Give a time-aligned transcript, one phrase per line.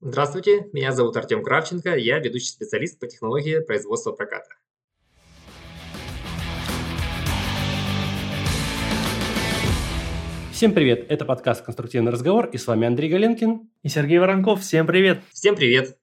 [0.00, 4.48] Здравствуйте, меня зовут Артем Кравченко, я ведущий специалист по технологии производства проката.
[10.52, 13.68] Всем привет, это подкаст «Конструктивный разговор» и с вами Андрей Галенкин.
[13.82, 15.18] И Сергей Воронков, всем привет.
[15.32, 15.98] Всем привет.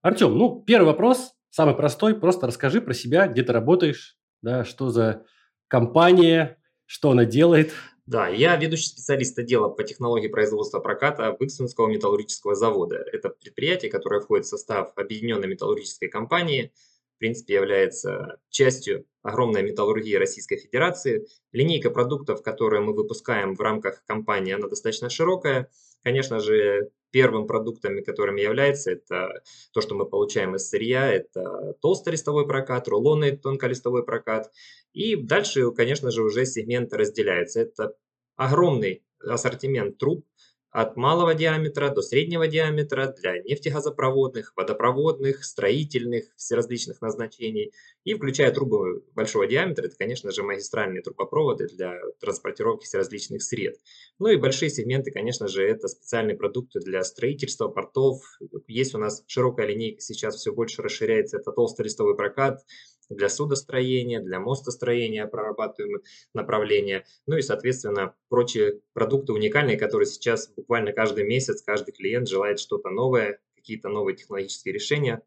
[0.00, 4.88] Артем, ну, первый вопрос, самый простой, просто расскажи про себя, где ты работаешь, да, что
[4.88, 5.26] за
[5.68, 6.56] компания,
[6.86, 7.74] что она делает.
[8.06, 12.96] Да, я ведущий специалист отдела по технологии производства проката Выксунского металлургического завода.
[12.96, 16.72] Это предприятие, которое входит в состав объединенной металлургической компании,
[17.16, 21.26] в принципе, является частью огромной металлургии Российской Федерации.
[21.52, 25.70] Линейка продуктов, которые мы выпускаем в рамках компании, она достаточно широкая.
[26.02, 29.40] Конечно же, первым продуктами, которыми является, это
[29.72, 34.50] то, что мы получаем из сырья, это толсто-листовой прокат, рулонный тонколистовой прокат.
[34.92, 37.60] И дальше, конечно же, уже сегменты разделяются.
[37.60, 37.94] Это
[38.34, 40.26] огромный ассортимент труб,
[40.74, 47.72] от малого диаметра до среднего диаметра для нефтегазопроводных, водопроводных, строительных, всеразличных назначений.
[48.02, 53.76] И включая трубы большого диаметра, это, конечно же, магистральные трубопроводы для транспортировки всеразличных сред.
[54.18, 58.24] Ну и большие сегменты, конечно же, это специальные продукты для строительства портов.
[58.66, 62.64] Есть у нас широкая линейка, сейчас все больше расширяется, это толстолистовый прокат,
[63.08, 66.02] для судостроения, для мостостроения прорабатываем
[66.32, 72.58] направления, ну и, соответственно, прочие продукты уникальные, которые сейчас буквально каждый месяц, каждый клиент желает
[72.58, 75.22] что-то новое, какие-то новые технологические решения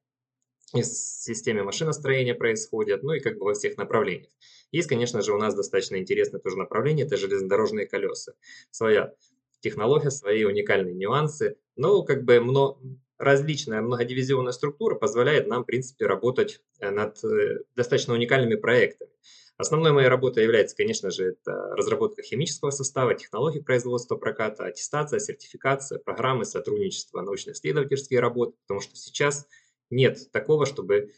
[0.74, 4.32] в системе машиностроения происходят, ну и как бы во всех направлениях.
[4.72, 8.34] Есть, конечно же, у нас достаточно интересное тоже направление, это железнодорожные колеса.
[8.70, 9.14] Своя
[9.62, 12.80] технология, свои уникальные нюансы, но как бы много,
[13.18, 19.12] различная многодивизионная структура позволяет нам, в принципе, работать э, над э, достаточно уникальными проектами.
[19.58, 25.98] Основной моей работой является, конечно же, это разработка химического состава, технологий производства проката, аттестация, сертификация,
[25.98, 29.48] программы сотрудничества, научно-исследовательские работы, потому что сейчас
[29.90, 31.12] нет такого, чтобы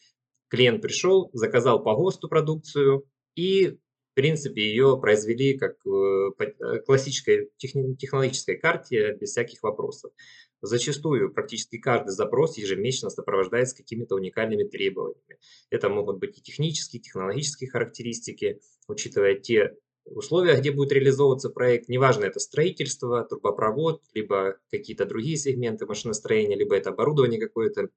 [0.48, 3.78] клиент пришел, заказал по ГОСТу продукцию и,
[4.12, 10.14] в принципе, ее произвели как э, по классической технологической карте без всяких вопросов.
[10.62, 15.38] Зачастую практически каждый запрос ежемесячно сопровождается какими-то уникальными требованиями.
[15.70, 21.88] Это могут быть и технические, технологические характеристики, учитывая те условия, где будет реализовываться проект.
[21.88, 27.90] Неважно, это строительство, трубопровод, либо какие-то другие сегменты машиностроения, либо это оборудование какое-то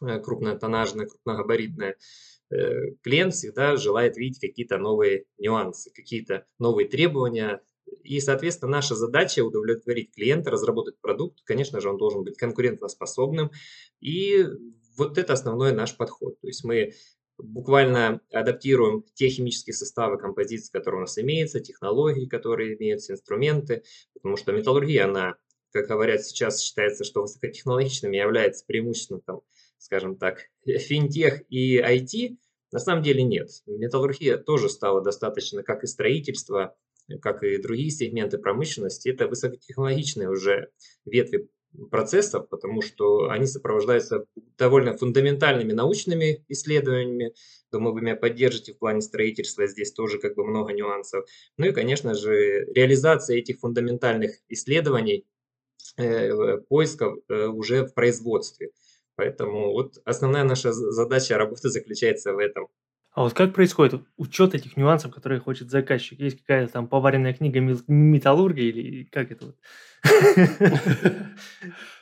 [0.00, 1.96] э, крупнотоннажное, крупногабаритное.
[2.50, 7.60] Э, клиент всегда желает видеть какие-то новые нюансы, какие-то новые требования,
[8.02, 11.40] и, соответственно, наша задача удовлетворить клиента, разработать продукт.
[11.44, 13.50] Конечно же, он должен быть конкурентоспособным.
[14.00, 14.46] И
[14.96, 16.38] вот это основной наш подход.
[16.40, 16.92] То есть мы
[17.38, 23.82] буквально адаптируем те химические составы композиции, которые у нас имеются, технологии, которые имеются, инструменты,
[24.14, 25.36] потому что металлургия, она,
[25.72, 29.40] как говорят сейчас, считается, что высокотехнологичными является преимущественно, там,
[29.78, 32.36] скажем так, финтех и IT,
[32.70, 33.48] на самом деле нет.
[33.66, 36.76] Металлургия тоже стала достаточно, как и строительство,
[37.20, 40.70] как и другие сегменты промышленности, это высокотехнологичные уже
[41.04, 41.48] ветви
[41.90, 44.26] процессов, потому что они сопровождаются
[44.56, 47.34] довольно фундаментальными научными исследованиями.
[47.72, 51.26] Думаю, вы меня поддержите в плане строительства, здесь тоже как бы много нюансов.
[51.56, 55.26] Ну и, конечно же, реализация этих фундаментальных исследований,
[55.96, 58.70] э, поисков э, уже в производстве.
[59.16, 62.68] Поэтому вот основная наша задача работы заключается в этом.
[63.14, 66.18] А вот как происходит учет этих нюансов, которые хочет заказчик?
[66.18, 69.56] Есть какая-то там поваренная книга металлурга или как это вот?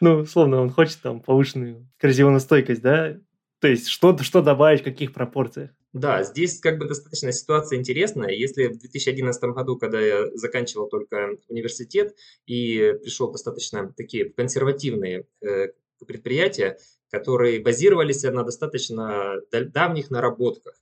[0.00, 3.18] Ну, условно, он хочет там повышенную коррозионостойкость, да?
[3.60, 5.70] То есть что, что добавить, в каких пропорциях?
[5.92, 8.30] Да, здесь как бы достаточно ситуация интересная.
[8.30, 15.68] Если в 2011 году, когда я заканчивал только университет и пришел достаточно такие консервативные э,
[16.06, 16.78] предприятия,
[17.10, 20.81] которые базировались на достаточно давних наработках,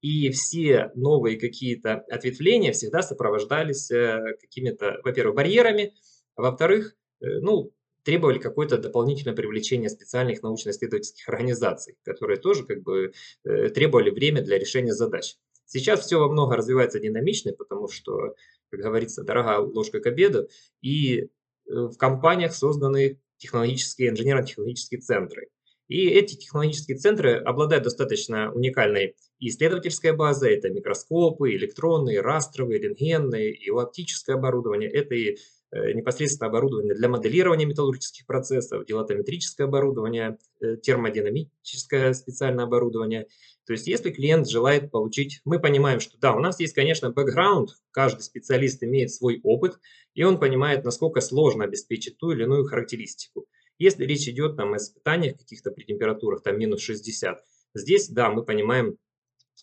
[0.00, 5.94] и все новые какие-то ответвления всегда сопровождались э, какими-то, во-первых, барьерами,
[6.36, 7.72] а во-вторых, э, ну,
[8.04, 13.12] требовали какое-то дополнительное привлечение специальных научно-исследовательских организаций, которые тоже как бы
[13.44, 15.36] э, требовали время для решения задач.
[15.66, 18.34] Сейчас все во много развивается динамично, потому что,
[18.70, 20.48] как говорится, дорогая ложка к обеду,
[20.80, 21.28] и
[21.66, 25.48] в компаниях созданы технологические, инженерно-технологические центры.
[25.88, 30.54] И эти технологические центры обладают достаточно уникальной исследовательской базой.
[30.54, 34.90] Это микроскопы, электронные, растровые, рентгенные и оптическое оборудование.
[34.90, 35.38] Это и
[35.70, 43.26] э, непосредственно оборудование для моделирования металлургических процессов, дилатометрическое оборудование, э, термодинамическое специальное оборудование.
[43.66, 47.70] То есть если клиент желает получить, мы понимаем, что да, у нас есть, конечно, бэкграунд,
[47.92, 49.78] каждый специалист имеет свой опыт,
[50.14, 53.46] и он понимает, насколько сложно обеспечить ту или иную характеристику.
[53.78, 57.42] Если речь идет там, о испытаниях каких-то при температурах там, минус 60,
[57.74, 58.96] здесь, да, мы понимаем,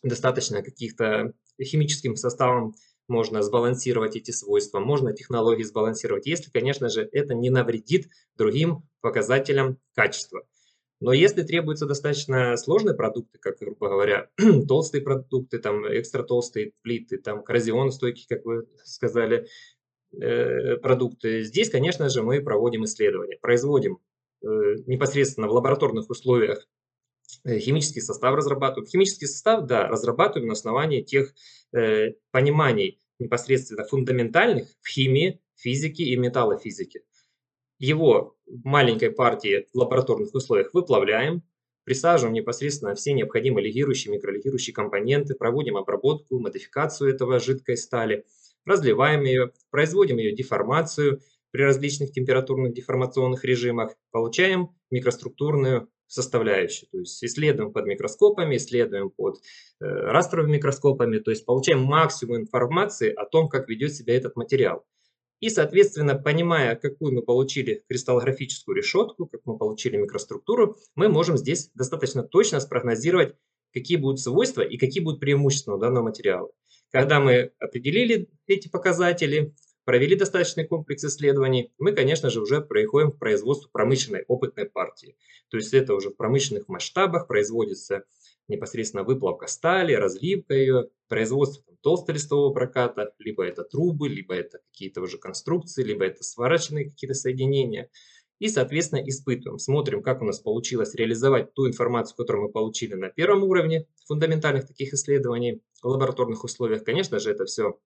[0.04, 2.76] достаточно каких-то химическим составом
[3.08, 9.78] можно сбалансировать эти свойства, можно технологии сбалансировать, если, конечно же, это не навредит другим показателям
[9.94, 10.44] качества.
[11.02, 14.30] Но если требуются достаточно сложные продукты, как, грубо говоря,
[14.68, 19.48] толстые продукты, там, экстра толстые плиты, там, коррозионостойкие, как вы сказали,
[20.82, 24.00] продукты, здесь, конечно же, мы проводим исследования, производим
[24.42, 24.46] э,
[24.88, 26.68] непосредственно в лабораторных условиях
[27.44, 28.88] э, химический состав разрабатываем.
[28.88, 31.34] Химический состав, да, разрабатываем на основании тех
[31.74, 37.02] э, пониманий непосредственно фундаментальных в химии, физике и металлофизике.
[37.78, 41.44] Его в маленькой партии в лабораторных условиях выплавляем,
[41.84, 48.26] присаживаем непосредственно все необходимые лигирующие, микролигирующие компоненты, проводим обработку, модификацию этого жидкой стали,
[48.66, 51.22] разливаем ее, производим ее деформацию
[51.52, 56.90] при различных температурных деформационных режимах, получаем микроструктурную составляющую.
[56.92, 59.38] То есть исследуем под микроскопами, исследуем под
[59.80, 64.86] э, растровыми микроскопами, то есть получаем максимум информации о том, как ведет себя этот материал.
[65.42, 71.70] И, соответственно, понимая, какую мы получили кристаллографическую решетку, как мы получили микроструктуру, мы можем здесь
[71.74, 73.36] достаточно точно спрогнозировать,
[73.76, 76.50] какие будут свойства и какие будут преимущества у данного материала.
[76.92, 83.20] Когда мы определили эти показатели, провели достаточный комплекс исследований, мы, конечно же, уже переходим к
[83.20, 85.18] производству промышленной опытной партии.
[85.50, 88.06] То есть это уже в промышленных масштабах производится
[88.48, 95.18] непосредственно выплавка стали, разливка ее, производство толстолистового проката, либо это трубы, либо это какие-то уже
[95.18, 97.90] конструкции, либо это свораченные какие-то соединения.
[98.40, 103.10] И, соответственно, испытываем, смотрим, как у нас получилось реализовать ту информацию, которую мы получили на
[103.10, 106.84] первом уровне фундаментальных таких исследований в лабораторных условиях.
[106.84, 107.80] Конечно же, это все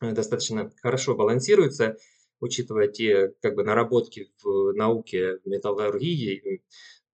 [0.00, 1.96] э, достаточно хорошо балансируется,
[2.40, 6.62] учитывая те как бы, наработки в науке, в металлургии и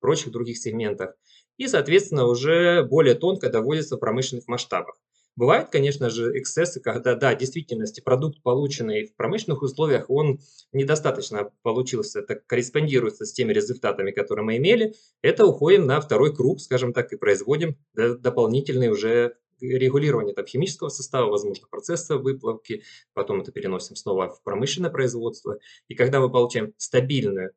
[0.00, 1.14] прочих других сегментах
[1.58, 4.96] и, соответственно, уже более тонко доводится в промышленных масштабах.
[5.34, 10.40] Бывают, конечно же, эксцессы, когда, да, в действительности продукт, полученный в промышленных условиях, он
[10.72, 14.94] недостаточно получился, так корреспондируется с теми результатами, которые мы имели.
[15.22, 21.30] Это уходим на второй круг, скажем так, и производим дополнительные уже регулирование там, химического состава,
[21.30, 22.82] возможно, процесса выплавки,
[23.14, 25.58] потом это переносим снова в промышленное производство.
[25.88, 27.52] И когда мы получаем стабильную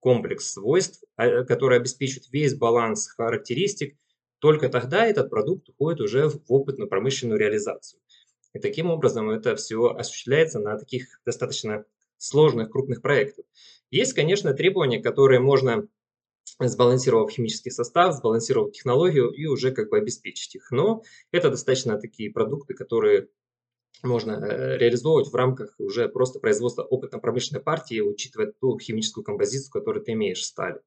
[0.00, 3.96] комплекс свойств, а, который обеспечивает весь баланс характеристик,
[4.40, 8.00] только тогда этот продукт уходит уже в опытно-промышленную реализацию.
[8.52, 11.84] И таким образом это все осуществляется на таких достаточно
[12.18, 13.44] сложных крупных проектах.
[13.90, 15.86] Есть, конечно, требования, которые можно,
[16.58, 20.70] сбалансировав химический состав, сбалансировав технологию и уже как бы обеспечить их.
[20.70, 21.02] Но
[21.32, 23.28] это достаточно такие продукты, которые
[24.02, 30.02] можно э, реализовывать в рамках уже просто производства опытно-промышленной партии, учитывая ту химическую композицию, которую
[30.04, 30.80] ты имеешь в стали.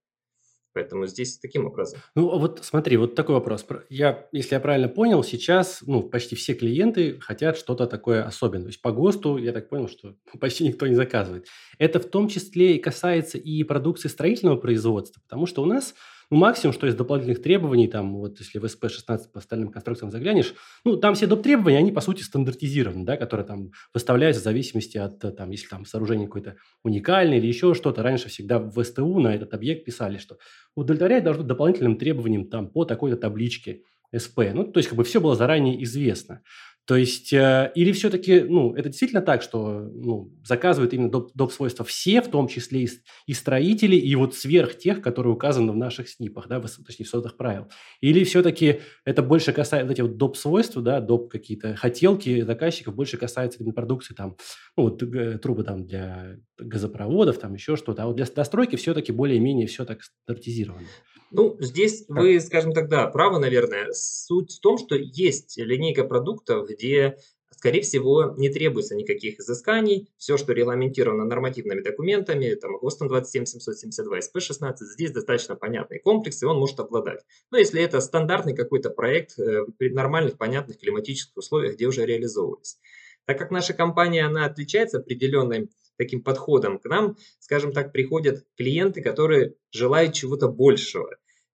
[0.74, 2.00] Поэтому здесь таким образом.
[2.16, 3.66] Ну, а вот смотри, вот такой вопрос.
[3.90, 8.66] Я, если я правильно понял, сейчас ну, почти все клиенты хотят что-то такое особенное.
[8.66, 11.48] То есть по ГОСТу, я так понял, что почти никто не заказывает.
[11.78, 15.94] Это в том числе и касается и продукции строительного производства, потому что у нас
[16.30, 20.54] ну, максимум, что из дополнительных требований, там, вот если в СП-16 по остальным конструкциям заглянешь,
[20.84, 21.44] ну, там все доп.
[21.44, 25.86] требования, они, по сути, стандартизированы, да, которые там выставляются в зависимости от, там, если там
[25.86, 28.04] сооружение какое-то уникальное или еще что-то.
[28.04, 30.38] Раньше всегда в СТУ на этот объект писали, что
[30.76, 33.84] удовлетворять должно дополнительным требованиям там по такой-то табличке
[34.16, 34.40] СП.
[34.54, 36.42] Ну, то есть, как бы все было заранее известно.
[36.86, 41.54] То есть, э, или все-таки, ну, это действительно так, что ну, заказывают именно доп, доп.
[41.54, 42.90] свойства все, в том числе и,
[43.26, 47.10] и строители, и вот сверх тех, которые указаны в наших СНИПах, да, в, точнее, в
[47.10, 47.70] сотах правил.
[48.02, 50.36] Или все-таки это больше касается, вот эти вот доп.
[50.36, 51.32] свойства, да, доп.
[51.32, 54.36] какие-то хотелки заказчиков, больше касается именно продукции, там,
[54.76, 55.02] ну, вот
[55.42, 58.04] трубы там для газопроводов, там еще что-то.
[58.04, 60.88] А вот для достройки все-таки более-менее все так стандартизировано.
[61.34, 62.18] Ну, здесь как?
[62.18, 63.92] вы, скажем так, да, правы, наверное.
[63.92, 67.18] Суть в том, что есть линейка продуктов, где,
[67.50, 70.10] скорее всего, не требуется никаких изысканий.
[70.18, 76.60] Все, что регламентировано нормативными документами, там, ГОСТом 27772, СП-16, здесь достаточно понятный комплекс, и он
[76.60, 77.22] может обладать.
[77.50, 82.78] Но если это стандартный какой-то проект э, при нормальных, понятных климатических условиях, где уже реализовывались.
[83.26, 89.02] Так как наша компания, она отличается определенной таким подходом, к нам, скажем так, приходят клиенты,
[89.02, 91.10] которые желают чего-то большего.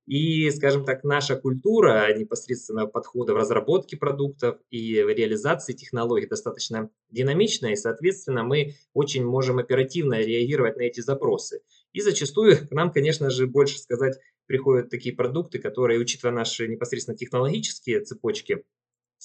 [0.10, 6.90] И, скажем так, наша культура непосредственно подхода в разработке продуктов и в реализации технологий достаточно
[7.12, 11.62] динамичная, и, соответственно, мы очень можем оперативно реагировать на эти запросы.
[11.94, 17.16] И зачастую к нам, конечно же, больше сказать, приходят такие продукты, которые, учитывая наши непосредственно
[17.16, 18.64] технологические цепочки,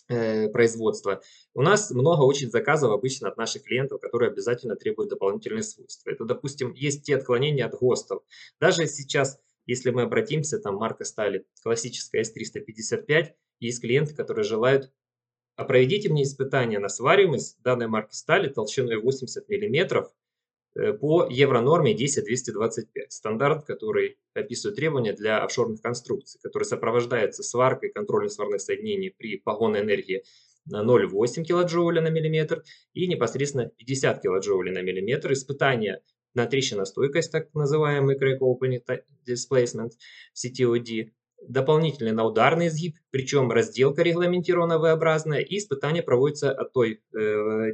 [0.08, 1.22] э, производства.
[1.54, 6.10] У нас много очень заказов обычно от наших клиентов, которые обязательно требуют дополнительные свойства.
[6.10, 8.22] Это, допустим, есть те отклонения от ГОСТов.
[8.60, 14.92] Даже сейчас, если мы обратимся, там марка стали классическая S355, есть клиенты, которые желают
[15.56, 20.10] а проведите мне испытание на свариваемость данной марки стали толщиной 80 мм
[20.76, 28.60] Э, по евронорме 10225, стандарт, который описывает требования для офшорных конструкций, который сопровождается сваркой контрольно-сварных
[28.60, 30.24] соединений при погонной энергии
[30.66, 35.32] на 0,8 кJ на миллиметр и непосредственно 50 кJ на миллиметр.
[35.32, 36.00] Испытание
[36.34, 38.82] на трещиностойкость, так называемый crack opening
[39.26, 39.92] displacement
[40.34, 41.10] CTOD,
[41.48, 47.16] дополнительный на ударный изгиб, причем разделка регламентирована V-образная, и испытание проводится от той э,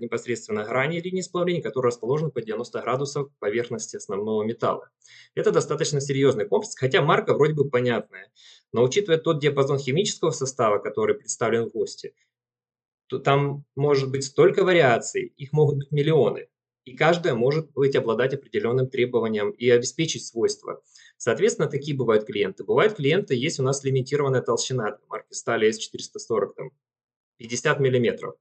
[0.00, 4.90] непосредственно грани линии сплавления, которая расположена по 90 градусов поверхности основного металла.
[5.35, 8.31] Это достаточно серьезный комплекс, хотя марка вроде бы понятная,
[8.73, 12.12] но учитывая тот диапазон химического состава, который представлен в ГОСТе,
[13.07, 16.49] то там может быть столько вариаций, их могут быть миллионы
[16.90, 20.82] и каждая может быть обладать определенным требованием и обеспечить свойства.
[21.16, 22.64] Соответственно, такие бывают клиенты.
[22.64, 26.70] Бывают клиенты, есть у нас лимитированная толщина марки стали S440, там,
[27.37, 28.35] 50 миллиметров.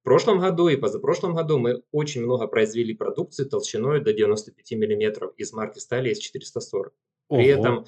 [0.00, 5.32] В прошлом году и позапрошлом году мы очень много произвели продукции толщиной до 95 миллиметров
[5.36, 6.90] из марки стали S440.
[7.28, 7.60] При Ого.
[7.60, 7.86] этом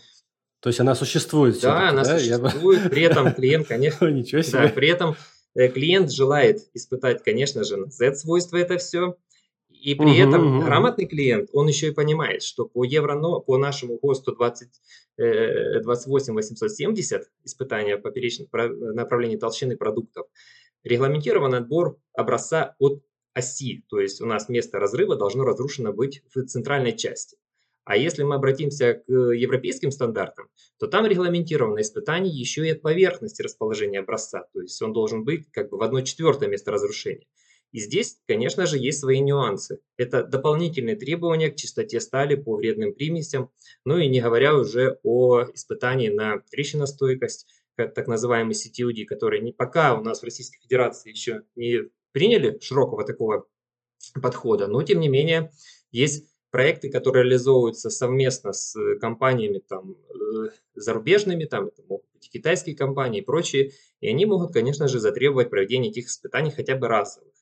[0.61, 2.16] То есть она существует да, она да?
[2.19, 2.90] Я существует.
[2.90, 4.69] При этом клиент, конечно, Ничего да, себе.
[4.69, 5.16] при этом
[5.57, 9.16] э, клиент желает испытать, конечно же, на Z-свойства это все.
[9.85, 10.64] И при Мгм, этом мгм.
[10.64, 14.81] грамотный клиент, он еще и понимает, что по евро, но по нашему ГОСТу 20,
[15.19, 20.26] э, 28870 испытания поперечных направлений толщины продуктов,
[20.85, 23.03] регламентирован отбор образца от
[23.35, 27.37] оси, то есть у нас место разрыва должно разрушено быть в центральной части.
[27.85, 30.47] А если мы обратимся к европейским стандартам,
[30.79, 35.50] то там регламентировано испытание еще и от поверхности расположения образца, то есть он должен быть
[35.50, 37.26] как бы в 1 четвертое место разрушения.
[37.75, 39.81] И здесь, конечно же, есть свои нюансы.
[39.97, 43.50] Это дополнительные требования к чистоте стали по вредным примесям,
[43.85, 49.99] ну и не говоря уже о испытании на трещиностойкость, так называемый CTUD, который не, пока
[49.99, 53.49] у нас в Российской Федерации еще не приняли широкого такого
[54.23, 55.50] подхода, но тем не менее
[55.90, 63.23] есть проекты, которые реализовываются совместно с компаниями там, э, зарубежными, там могут быть китайские компании
[63.23, 67.34] и прочие, и они могут, конечно же, затребовать проведение этих испытаний хотя бы разовых.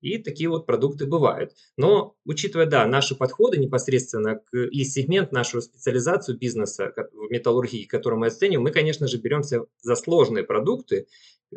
[0.00, 1.54] И такие вот продукты бывают.
[1.76, 8.20] Но учитывая, да, наши подходы непосредственно к, и сегмент, нашу специализацию бизнеса в металлургии, которую
[8.20, 11.06] мы оцениваем, мы, конечно же, беремся за сложные продукты,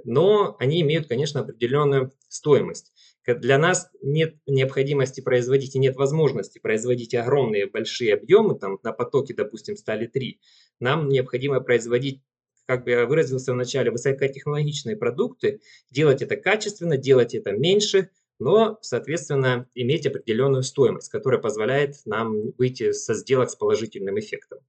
[0.03, 2.91] но они имеют, конечно, определенную стоимость.
[3.25, 9.33] Для нас нет необходимости производить и нет возможности производить огромные большие объемы, там на потоке,
[9.33, 10.41] допустим, стали 3.
[10.79, 12.21] Нам необходимо производить
[12.65, 15.59] как бы я выразился в начале, высокотехнологичные продукты,
[15.91, 18.09] делать это качественно, делать это меньше,
[18.39, 24.59] но, соответственно, иметь определенную стоимость, которая позволяет нам выйти со сделок с положительным эффектом.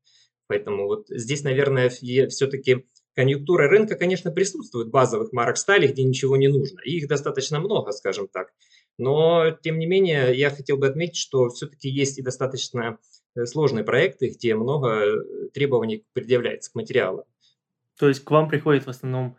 [0.47, 6.49] Поэтому вот здесь, наверное, все-таки конъюнктура рынка, конечно, присутствует базовых марок стали, где ничего не
[6.49, 6.80] нужно.
[6.85, 8.52] И их достаточно много, скажем так.
[8.99, 12.99] Но, тем не менее, я хотел бы отметить, что все-таки есть и достаточно
[13.35, 17.25] э, сложные проекты, где много э, требований предъявляется к материалу.
[17.99, 19.37] То есть к вам приходят в основном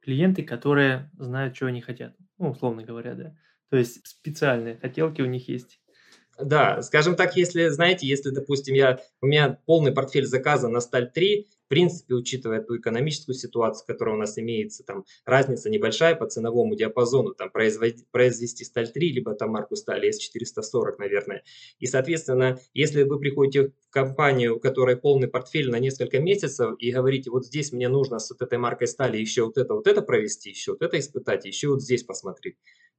[0.00, 2.14] клиенты, которые знают, чего они хотят.
[2.38, 3.36] Ну, условно говоря, да.
[3.70, 5.80] То есть специальные хотелки у них есть.
[6.40, 11.10] Да, скажем так, если, знаете, если, допустим, я, у меня полный портфель заказа на сталь
[11.10, 16.26] 3, в принципе, учитывая ту экономическую ситуацию, которая у нас имеется, там разница небольшая по
[16.26, 21.42] ценовому диапазону, там произвести сталь 3, либо там марку стали S440, наверное.
[21.78, 26.92] И, соответственно, если вы приходите в компанию, у которой полный портфель на несколько месяцев, и
[26.92, 30.02] говорите, вот здесь мне нужно с вот этой маркой стали еще вот это, вот это
[30.02, 32.56] провести, еще вот это испытать, еще вот здесь посмотреть,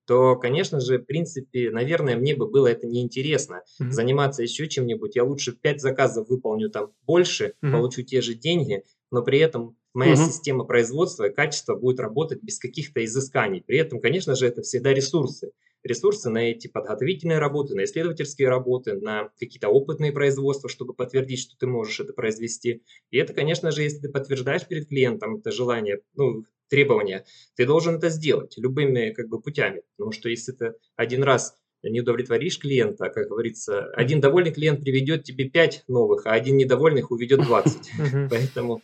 [0.09, 3.61] то, конечно же, в принципе, наверное, мне бы было это неинтересно.
[3.79, 3.91] Mm-hmm.
[3.91, 5.15] Заниматься еще чем-нибудь.
[5.15, 7.71] Я лучше 5 заказов выполню там больше, mm-hmm.
[7.71, 10.25] получу те же деньги, но при этом моя mm-hmm.
[10.25, 13.61] система производства и качества будет работать без каких-то изысканий.
[13.61, 15.51] При этом, конечно же, это всегда ресурсы.
[15.83, 21.55] Ресурсы на эти подготовительные работы, на исследовательские работы, на какие-то опытные производства, чтобы подтвердить, что
[21.55, 22.81] ты можешь это произвести.
[23.11, 27.95] И это, конечно же, если ты подтверждаешь перед клиентом это желание, ну, требования, ты должен
[27.95, 29.81] это сделать любыми как бы путями.
[29.97, 35.23] Потому что если ты один раз не удовлетворишь клиента, как говорится, один довольный клиент приведет
[35.23, 37.91] тебе 5 новых, а один недовольных уведет 20.
[38.29, 38.81] Поэтому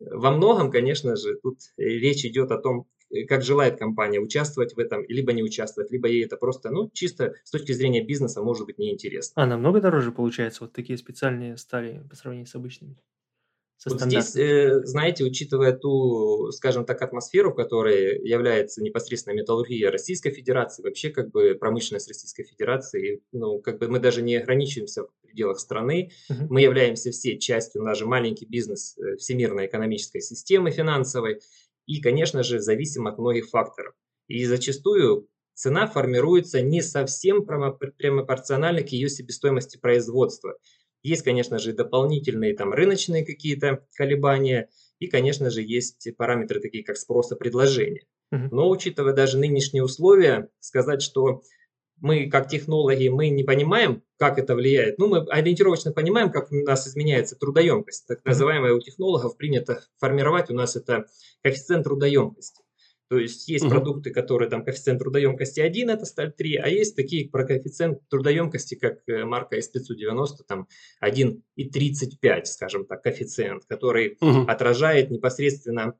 [0.00, 2.86] во многом, конечно же, тут речь идет о том,
[3.28, 7.34] как желает компания участвовать в этом, либо не участвовать, либо ей это просто, ну, чисто
[7.44, 9.42] с точки зрения бизнеса может быть неинтересно.
[9.42, 12.96] А намного дороже получается вот такие специальные стали по сравнению с обычными?
[13.80, 20.30] Со Вот здесь, э, знаете, учитывая ту, скажем так, атмосферу, которой является непосредственно металлургия Российской
[20.32, 25.08] Федерации, вообще как бы промышленность Российской Федерации, ну, как бы мы даже не ограничиваемся в
[25.22, 26.48] пределах страны, Мгм.
[26.50, 31.40] мы являемся все частью, даже маленький бизнес э, всемирной экономической системы финансовой,
[31.86, 33.94] и, конечно же, зависим от многих факторов.
[34.28, 40.56] И зачастую цена формируется не совсем прямо, прямо пропорционально к ее себестоимости производства.
[41.02, 46.96] Есть, конечно же, дополнительные там рыночные какие-то колебания, и, конечно же, есть параметры такие, как
[46.96, 48.02] спрос и предложение.
[48.30, 48.48] Мгм.
[48.52, 51.42] Но учитывая даже нынешние условия, сказать, что
[52.00, 54.98] мы как технологи, мы не понимаем, как это влияет.
[54.98, 58.06] Ну, мы ориентировочно понимаем, как у нас изменяется трудоемкость.
[58.06, 61.06] Так называемая у технологов принято формировать у нас это
[61.42, 62.62] коэффициент трудоемкости.
[63.10, 63.72] То есть есть Мгм.
[63.72, 68.76] продукты, которые там коэффициент трудоемкости 1, это сталь 3, а есть такие про коэффициент трудоемкости,
[68.76, 70.68] как э, марка S590, там
[71.00, 74.48] 1,35, скажем так, коэффициент, который Мгм.
[74.48, 75.94] отражает непосредственно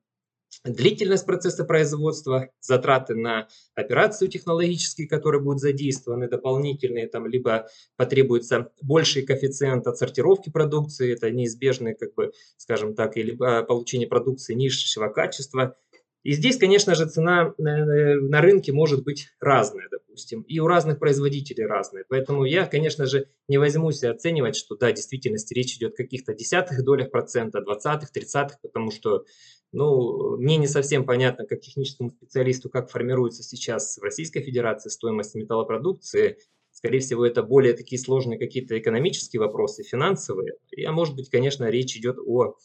[0.64, 9.22] длительность процесса производства, затраты на операцию технологические, которые будут задействованы, дополнительные, там, либо потребуется больший
[9.22, 15.76] коэффициент отсортировки продукции, это неизбежное, как бы, скажем так, или а, получение продукции низшего качества.
[16.22, 20.98] И здесь, конечно же, цена э, на рынке может быть разная, допустим, и у разных
[20.98, 22.04] производителей разная.
[22.08, 26.34] Поэтому я, конечно же, не возьмусь оценивать, что да, в действительности речь идет о каких-то
[26.34, 29.24] десятых долях процента, двадцатых, тридцатых, потому что
[29.72, 35.34] ну, мне не совсем понятно, как техническому специалисту, как формируется сейчас в Российской Федерации стоимость
[35.34, 36.38] металлопродукции.
[36.72, 40.54] Скорее всего, это более такие сложные какие-то экономические вопросы, финансовые.
[40.70, 42.56] И, а может быть, конечно, речь идет о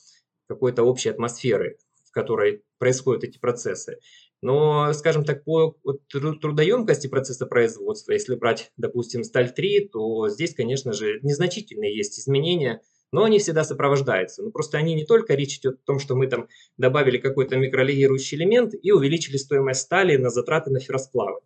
[0.48, 1.78] какой-то общей атмосфере,
[2.16, 4.00] которой происходят эти процессы.
[4.42, 5.78] Но, скажем так, по
[6.10, 12.82] трудоемкости процесса производства, если брать, допустим, сталь 3, то здесь, конечно же, незначительные есть изменения–
[13.16, 14.44] но они всегда сопровождаются.
[14.44, 18.38] Но просто они не только, речь идет о том, что мы там добавили какой-то микролегирующий
[18.38, 21.40] элемент и увеличили стоимость стали на затраты на ферросплавы.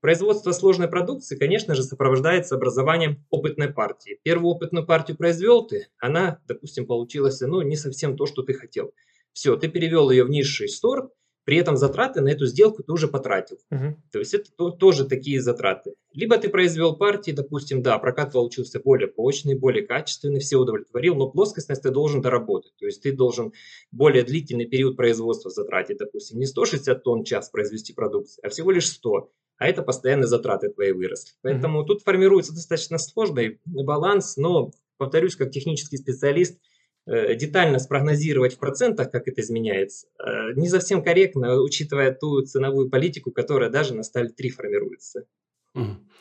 [0.00, 4.18] Производство сложной продукции, конечно же, сопровождается образованием опытной партии.
[4.24, 8.92] Первую опытную партию произвел ты, она, допустим, получилась, ну, не совсем то, что ты хотел.
[9.34, 11.10] Все, ты перевел ее в низший сорт,
[11.44, 13.58] при этом затраты на эту сделку ты уже потратил.
[13.68, 14.02] Мгм.
[14.10, 15.92] То есть это то- тоже такие затраты.
[16.12, 21.28] Либо ты произвел партии, допустим, да, прокат получился более прочный, более качественный, все удовлетворил, но
[21.28, 22.72] плоскостность ты должен доработать.
[22.78, 23.52] То есть ты должен
[23.92, 28.70] более длительный период производства затратить, допустим, не 160 тонн в час произвести продукцию, а всего
[28.70, 29.30] лишь 100.
[29.58, 31.32] А это постоянные затраты твои выросли.
[31.42, 36.58] Поэтому тут формируется достаточно сложный баланс, но, повторюсь, как технический специалист,
[37.06, 43.30] детально спрогнозировать в процентах, как это изменяется, э, не совсем корректно, учитывая ту ценовую политику,
[43.30, 45.26] которая даже на сталь 3 формируется.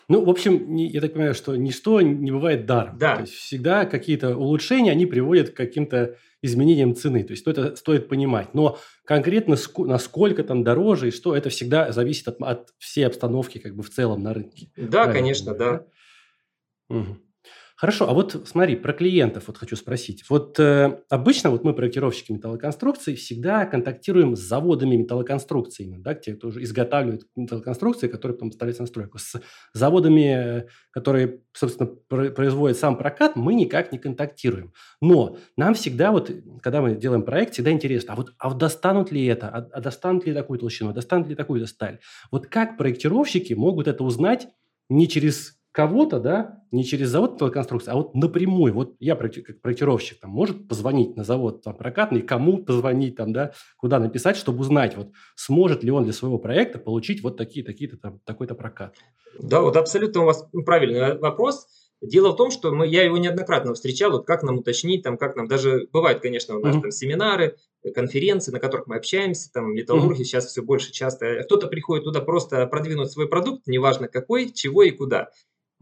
[0.09, 2.97] Ну, в общем, я так понимаю, что ничто не бывает даром.
[2.97, 3.15] Да.
[3.15, 7.23] То есть всегда какие-то улучшения, они приводят к каким-то изменениям цены.
[7.23, 8.53] То есть это стоит понимать.
[8.53, 13.75] Но конкретно насколько там дороже и что, это всегда зависит от, от всей обстановки как
[13.75, 14.69] бы в целом на рынке.
[14.75, 15.85] Да, Правильно конечно, да.
[16.89, 17.21] Мгм.
[17.83, 20.23] Хорошо, а вот смотри, про клиентов вот хочу спросить.
[20.29, 26.35] Вот э, обычно вот мы, проектировщики металлоконструкций, всегда контактируем с заводами металлоконструкций, именно, да, те,
[26.35, 29.17] кто уже изготавливают металлоконструкции, которые потом поставляются на стройку.
[29.17, 29.33] С
[29.73, 34.71] заводами, которые, собственно, про- производят сам прокат, мы никак не контактируем.
[35.01, 39.25] Но нам всегда вот, когда мы делаем проект, всегда интересно, а вот, а достанут ли
[39.25, 41.99] это, а, а достанут ли такую толщину, а достанут ли такую-то сталь?
[42.31, 44.47] Вот как проектировщики могут это узнать
[44.87, 48.73] не через кого-то, да, не через завод металлоконструкции, а вот напрямую.
[48.73, 53.51] Вот я как проектировщик там может позвонить на завод там, прокатный, кому позвонить там, да,
[53.77, 57.97] куда написать, чтобы узнать, вот сможет ли он для своего проекта получить вот такие, такие-то
[57.97, 58.95] там, такой-то прокат.
[59.39, 61.67] Да, вот абсолютно у вас правильный вопрос.
[62.01, 65.35] Дело в том, что мы, я его неоднократно встречал, вот как нам уточнить, там, как
[65.35, 66.81] нам даже, бывают, конечно, у нас Мгм.
[66.83, 71.67] там семинары, э, конференции, на которых мы общаемся, там, металлурги сейчас все больше часто, кто-то
[71.67, 75.29] приходит туда просто продвинуть свой продукт, неважно какой, чего и куда.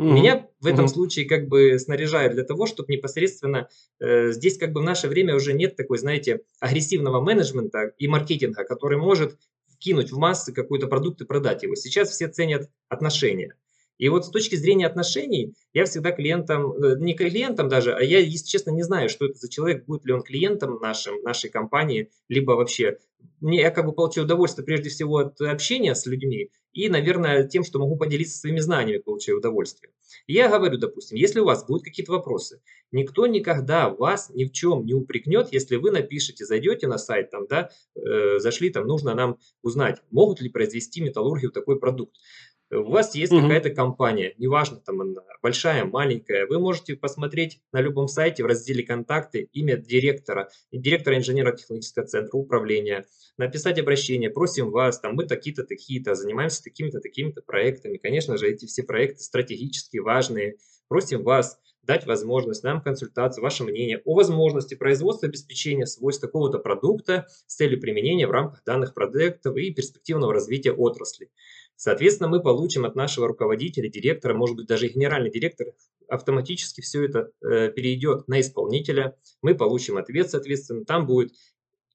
[0.01, 0.13] Мгм.
[0.15, 0.93] Меня в этом Мгм.
[0.93, 5.35] случае как бы снаряжают для того, чтобы непосредственно э, здесь как бы в наше время
[5.35, 9.37] уже нет такой, знаете, агрессивного менеджмента и маркетинга, который может
[9.69, 11.75] вкинуть в массы какой-то продукт и продать его.
[11.75, 13.55] Сейчас все ценят отношения.
[14.01, 18.17] И вот с точки зрения отношений, я всегда клиентам, э, не клиентам даже, а я,
[18.17, 22.09] если честно, не знаю, что это за человек, будет ли он клиентом нашим, нашей компании,
[22.27, 22.97] либо вообще.
[23.41, 27.63] Мне, я как бы получаю удовольствие прежде всего от общения с людьми и, наверное, тем,
[27.63, 29.93] что могу поделиться своими знаниями, получаю удовольствие.
[30.25, 32.61] Я говорю, допустим, если у вас будут какие-то вопросы,
[32.91, 37.45] никто никогда вас ни в чем не упрекнет, если вы напишете, зайдете на сайт, там,
[37.47, 42.15] да, э, зашли, там, нужно нам узнать, могут ли произвести металлургию такой продукт.
[42.73, 43.41] У вас есть угу.
[43.41, 48.83] какая-то компания, неважно, там она большая, маленькая, вы можете посмотреть на любом сайте в разделе
[48.83, 53.05] «Контакты» имя директора, директора инженерно-технологического центра управления,
[53.37, 57.97] написать обращение, просим вас, там мы такие-то, такие-то, занимаемся такими-то, такими-то проектами.
[57.97, 60.55] Конечно же, эти все проекты стратегически важные.
[60.87, 67.27] Просим вас дать возможность нам консультацию, ваше мнение о возможности производства обеспечения свойств такого-то продукта
[67.47, 71.29] с целью применения в рамках данных проектов и перспективного развития отрасли.
[71.81, 75.65] Соответственно, мы получим от нашего руководителя, директора, может быть, даже генеральный директор,
[76.07, 79.17] автоматически все это э, перейдет на исполнителя.
[79.41, 81.31] Мы получим ответ, соответственно, там будет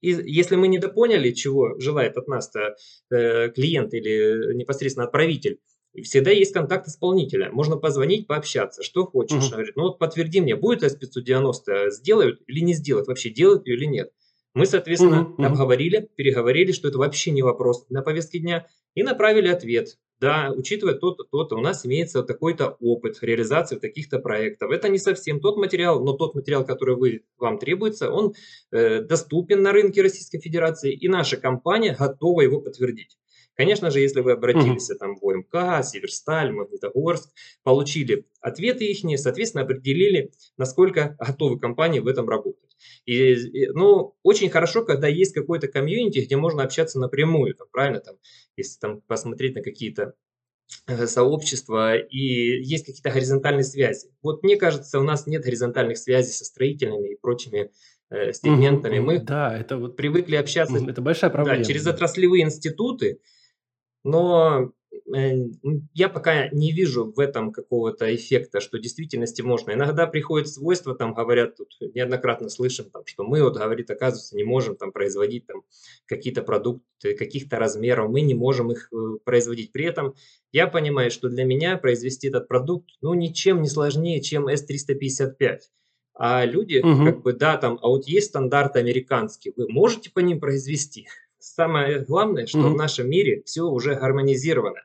[0.01, 5.59] и если мы недопоняли, чего желает от нас э, клиент или непосредственно отправитель,
[6.03, 7.49] всегда есть контакт исполнителя.
[7.53, 9.45] Можно позвонить, пообщаться, что хочешь.
[9.45, 9.51] Угу.
[9.51, 13.85] говорит, ну вот подтверди мне, будет S590, сделают или не сделают, вообще делают ее или
[13.85, 14.11] нет.
[14.53, 19.47] Мы, соответственно, угу, обговорили, переговорили, что это вообще не вопрос на повестке дня, и направили
[19.47, 19.97] ответ.
[20.19, 24.71] Да, учитывая то-то, то-то, у нас имеется такой-то опыт реализации таких-то проектов.
[24.71, 28.33] Это не совсем тот материал, но тот материал, который вы, вам требуется, он
[28.71, 33.15] э, доступен на рынке Российской Федерации, и наша компания готова его подтвердить.
[33.57, 34.99] Конечно же, если вы обратились угу.
[34.99, 37.29] там, в ОМК, Северсталь, Магнитогорск,
[37.63, 42.66] получили ответы их, соответственно, определили, насколько готовы компании в этом работать.
[43.05, 48.15] И, ну, очень хорошо, когда есть какой-то комьюнити, где можно общаться напрямую, там, правильно, там,
[48.55, 50.13] если там посмотреть на какие-то
[50.87, 54.09] э, сообщества и есть какие-то горизонтальные связи.
[54.21, 57.71] Вот мне кажется, у нас нет горизонтальных связей со строительными и прочими
[58.09, 58.99] э, сегментами.
[58.99, 61.59] Мы да, это вот привыкли общаться это большая проблема.
[61.59, 63.19] Да, через отраслевые институты,
[64.03, 64.71] но
[65.93, 69.71] я пока не вижу в этом какого-то эффекта, что в действительности можно.
[69.71, 74.43] Иногда приходят свойства, там говорят, тут неоднократно слышим, там, что мы, вот говорит, оказывается, не
[74.43, 75.63] можем там производить там
[76.05, 79.71] какие-то продукты каких-то размеров, мы не можем их э, производить.
[79.71, 80.13] При этом
[80.51, 85.59] я понимаю, что для меня произвести этот продукт, ну, ничем не сложнее, чем S355.
[86.19, 87.05] А люди, угу.
[87.05, 91.07] как бы, да, там, а вот есть стандарты американские, вы можете по ним произвести?
[91.55, 92.73] Самое главное, что mm-hmm.
[92.73, 94.81] в нашем мире все уже гармонизировано.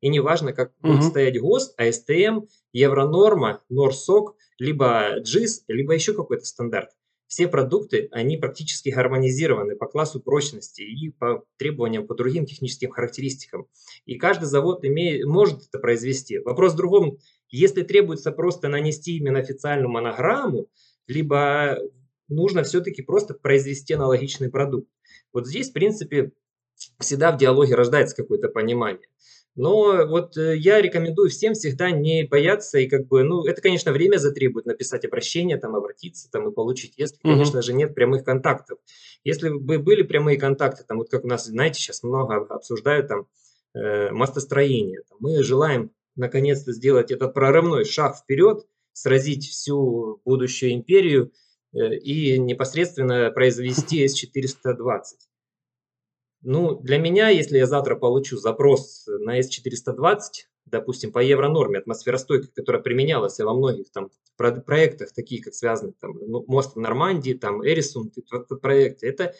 [0.00, 0.88] И неважно, как mm-hmm.
[0.88, 6.90] будет стоять ГОСТ, АСТМ, Евронорма, Норсок, либо GIS, либо еще какой-то стандарт.
[7.26, 13.66] Все продукты, они практически гармонизированы по классу прочности и по требованиям, по другим техническим характеристикам.
[14.04, 16.38] И каждый завод имеет, может это произвести.
[16.38, 20.68] Вопрос в другом, если требуется просто нанести именно официальную монограмму,
[21.08, 21.78] либо
[22.28, 24.88] нужно все-таки просто произвести аналогичный продукт.
[25.36, 26.32] Вот здесь, в принципе,
[26.98, 29.06] всегда в диалоге рождается какое-то понимание.
[29.54, 33.92] Но вот э, я рекомендую всем всегда не бояться и как бы, ну, это, конечно,
[33.92, 37.20] время затребует написать обращение, там, обратиться, там, и получить, если, mm-hmm.
[37.22, 38.78] конечно же, нет прямых контактов.
[39.24, 43.26] Если бы были прямые контакты, там, вот как у нас, знаете, сейчас много обсуждают, там,
[43.74, 45.02] э, мостостроение.
[45.06, 51.30] Там, мы желаем, наконец-то, сделать этот прорывной шаг вперед, сразить всю будущую империю–
[51.76, 55.02] и непосредственно произвести S420.
[56.42, 60.18] Ну, для меня, если я завтра получу запрос на S420,
[60.66, 66.44] допустим, по евронорме атмосферостойкой, которая применялась во многих там проектах, таких как связаны там ну,
[66.46, 68.12] мост в Нормандии, там Эрисон,
[68.60, 69.34] проекты, это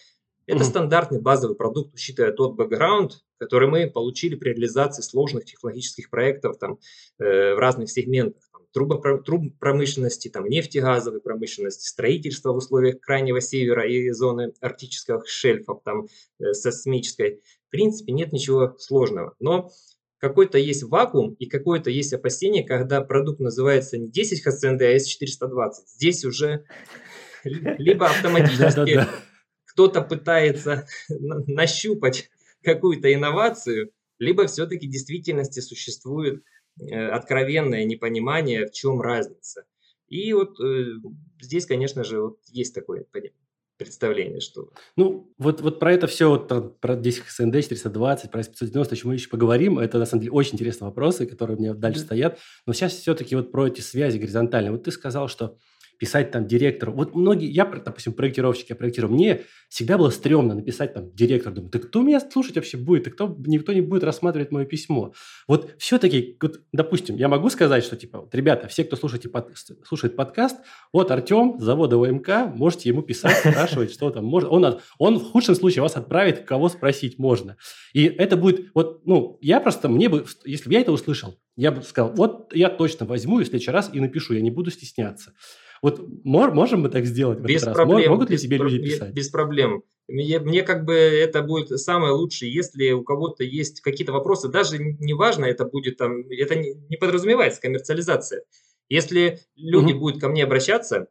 [0.46, 0.64] это mm-hmm.
[0.64, 6.78] стандартный базовый продукт, учитывая тот бэкграунд, который мы получили при реализации сложных технологических проектов там,
[7.18, 14.52] э, в разных сегментах трубопромышленности, там, нефтегазовой промышленности, строительства в условиях крайнего севера и зоны
[14.60, 16.06] арктических шельфов, там,
[16.38, 17.40] э, сейсмической.
[17.68, 19.34] В принципе, нет ничего сложного.
[19.40, 19.70] Но
[20.18, 25.72] какой-то есть вакуум и какое-то есть опасение, когда продукт называется не 10 ХСНД, а S420.
[25.86, 26.64] Здесь уже
[27.44, 29.06] либо автоматически
[29.64, 32.30] кто-то пытается нащупать
[32.62, 36.42] какую-то инновацию, либо все-таки в действительности существует
[36.80, 39.64] откровенное непонимание, в чем разница.
[40.08, 40.84] И вот э,
[41.40, 43.04] здесь, конечно же, вот есть такое
[43.76, 44.70] представление, что...
[44.96, 49.08] Ну, вот, вот про это все, вот, про, про 10 СНД 420, про S590 еще
[49.08, 49.78] мы еще поговорим.
[49.78, 52.06] Это, на самом деле, очень интересные вопросы, которые у меня дальше да.
[52.06, 52.38] стоят.
[52.66, 54.72] Но сейчас все-таки вот про эти связи горизонтальные.
[54.72, 55.58] Вот ты сказал, что
[55.98, 56.92] писать там директору.
[56.92, 61.70] Вот многие, я, допустим, проектировщик, я проектирую, мне всегда было стрёмно написать там директор, думаю,
[61.70, 65.12] да кто меня слушать вообще будет, да кто, никто не будет рассматривать мое письмо.
[65.48, 69.56] Вот все-таки, вот, допустим, я могу сказать, что типа, вот, ребята, все, кто слушает, под,
[69.84, 70.58] слушает подкаст,
[70.92, 74.50] вот Артем, завода ОМК, можете ему писать, спрашивать, что там может.
[74.50, 77.56] Он, он в худшем случае вас отправит, кого спросить можно.
[77.92, 81.72] И это будет, вот, ну, я просто, мне бы, если бы я это услышал, я
[81.72, 84.70] бы сказал, вот я точно возьму и в следующий раз и напишу, я не буду
[84.70, 85.32] стесняться.
[85.82, 88.08] Вот можем мы так сделать без этот проблем, раз?
[88.08, 89.12] Могут ли без, тебе люди писать?
[89.12, 89.82] Без проблем.
[90.08, 94.78] Мне, мне как бы это будет самое лучшее, если у кого-то есть какие-то вопросы, даже
[94.78, 98.42] неважно, это будет там, это не, не подразумевается коммерциализация.
[98.88, 100.00] Если люди угу.
[100.00, 101.08] будут ко мне обращаться,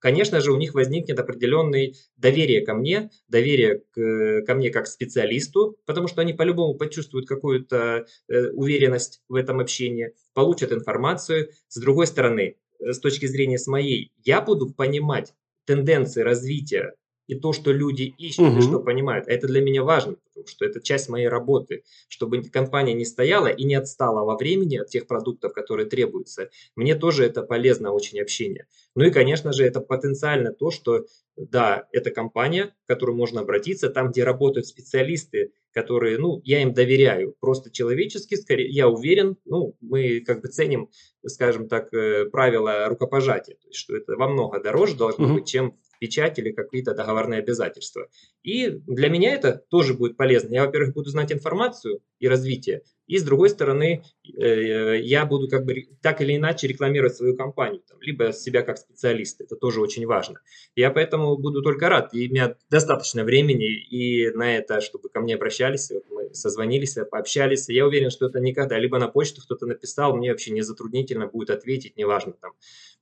[0.00, 5.78] конечно же, у них возникнет определенное доверие ко мне, доверие к, ко мне как специалисту,
[5.86, 11.50] потому что они по-любому почувствуют какую-то э, уверенность в этом общении, получат информацию.
[11.68, 12.56] С другой стороны,
[12.92, 16.94] с точки зрения с моей, я буду понимать тенденции развития
[17.26, 18.58] и то, что люди ищут угу.
[18.58, 19.26] и что понимают.
[19.28, 23.64] Это для меня важно, потому что это часть моей работы, чтобы компания не стояла и
[23.64, 26.50] не отстала во времени от тех продуктов, которые требуются.
[26.76, 28.66] Мне тоже это полезно очень общение.
[28.94, 33.88] Ну и, конечно же, это потенциально то, что, да, это компания, к которой можно обратиться,
[33.88, 39.76] там, где работают специалисты, которые, ну, я им доверяю, просто человечески, скорее, я уверен, ну,
[39.80, 40.88] мы как бы ценим,
[41.26, 45.34] скажем так, э, правила рукопожатия, то есть, что это во много дороже должно mm-hmm.
[45.34, 48.08] быть, чем печать или какие-то договорные обязательства.
[48.42, 50.54] И для меня это тоже будет полезно.
[50.54, 55.64] Я, во-первых, буду знать информацию и развитие, и с другой стороны, э, я буду как
[55.64, 59.40] бы так или иначе рекламировать свою компанию, там, либо себя как специалист.
[59.40, 60.40] Это тоже очень важно.
[60.74, 62.14] Я поэтому буду только рад.
[62.14, 66.96] И у меня достаточно времени и на это, чтобы ко мне обращались, вот мы созвонились,
[67.10, 67.68] пообщались.
[67.68, 68.78] Я уверен, что это никогда.
[68.78, 72.52] Либо на почту кто-то написал, мне вообще не затруднительно будет ответить, неважно там.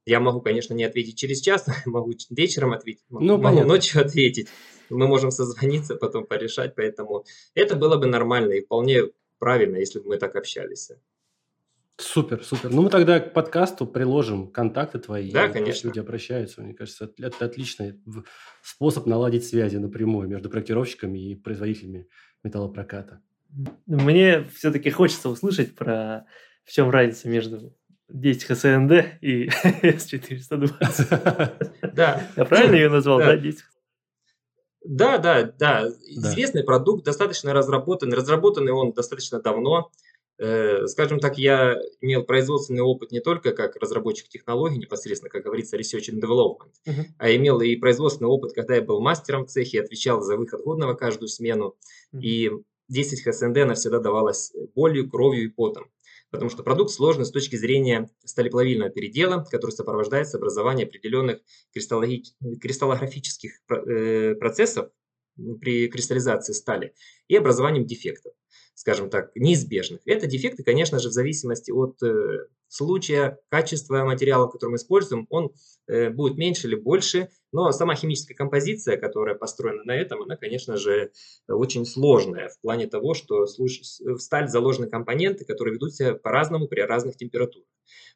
[0.04, 4.48] Я могу, конечно, не ответить через час, могу вечером ответить, могу, ну, могу ночью ответить.
[4.90, 9.04] Мы можем созвониться, потом порешать, поэтому это было бы нормально и вполне
[9.42, 10.92] правильно, если бы мы так общались.
[11.96, 12.70] Супер, супер.
[12.70, 15.32] Ну, мы тогда к подкасту приложим контакты твои.
[15.32, 15.88] Да, конечно.
[15.88, 16.62] Люди обращаются.
[16.62, 18.00] Мне кажется, это отличный
[18.62, 22.06] способ наладить связи напрямую между проектировщиками и производителями
[22.44, 23.20] металлопроката.
[23.86, 26.24] Мне все-таки хочется услышать про
[26.64, 27.76] в чем разница между
[28.10, 29.46] 10 ХСНД и
[29.82, 31.94] S420.
[31.94, 32.28] Да.
[32.36, 33.36] Я правильно ее назвал, да?
[33.36, 33.60] 10
[34.84, 35.88] да, да, да.
[36.06, 36.66] Известный да.
[36.66, 38.16] продукт, достаточно разработанный.
[38.16, 39.90] Разработанный он достаточно давно.
[40.38, 45.76] Э, скажем так, я имел производственный опыт не только как разработчик технологий, непосредственно, как говорится,
[45.76, 47.04] research and development, uh-huh.
[47.18, 50.94] а имел и производственный опыт, когда я был мастером в цехе, отвечал за выход годного
[50.94, 51.76] каждую смену.
[52.12, 52.20] Uh-huh.
[52.20, 52.50] И
[52.88, 55.84] 10 ХСНД навсегда давалась болью, кровью и потом
[56.32, 61.40] потому что продукт сложный с точки зрения сталеплавильного передела, который сопровождается образованием определенных
[61.72, 64.90] кристаллографических э, процессов
[65.60, 66.94] при кристаллизации стали
[67.28, 68.32] и образованием дефектов,
[68.74, 70.00] скажем так, неизбежных.
[70.06, 75.52] Это дефекты, конечно же, в зависимости от э, случая, качества материала, который мы используем, он
[75.86, 80.76] э, будет меньше или больше, но сама химическая композиция, которая построена на этом, она, конечно
[80.76, 81.12] же,
[81.48, 86.80] очень сложная в плане того, что в сталь заложены компоненты, которые ведут себя по-разному при
[86.80, 87.66] разных температурах.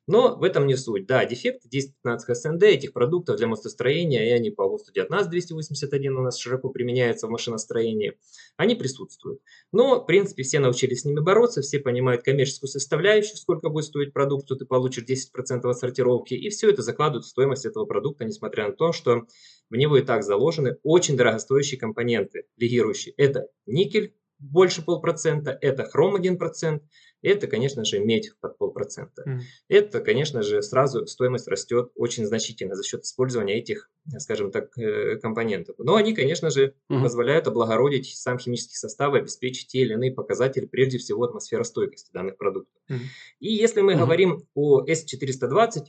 [0.07, 1.07] Но в этом не суть.
[1.07, 6.38] Да, дефекты 10-15 СНД этих продуктов для мостостроения, и они по ГОСТу-19 281 у нас
[6.38, 8.16] широко применяются в машиностроении,
[8.57, 9.40] они присутствуют.
[9.72, 14.12] Но, в принципе, все научились с ними бороться, все понимают коммерческую составляющую, сколько будет стоить
[14.12, 18.24] продукт, что ты получишь 10% от сортировки, и все это закладывают в стоимость этого продукта,
[18.24, 19.26] несмотря на то, что
[19.70, 23.14] в него и так заложены очень дорогостоящие компоненты, легирующие.
[23.16, 26.81] Это никель, больше полпроцента, это хром 1%,
[27.22, 29.22] это, конечно же, медь под полпроцента.
[29.27, 29.40] Mm.
[29.68, 35.16] Это, конечно же, сразу стоимость растет очень значительно за счет использования этих, скажем так, э,
[35.16, 35.77] компонентов.
[35.79, 37.03] Но они, конечно же, mm.
[37.03, 42.37] позволяют облагородить сам химический состав и обеспечить те или иные показатели, прежде всего атмосферостойкости данных
[42.37, 42.75] продуктов.
[42.90, 42.99] Mm.
[43.40, 43.99] И если мы mm.
[43.99, 45.87] говорим о S420,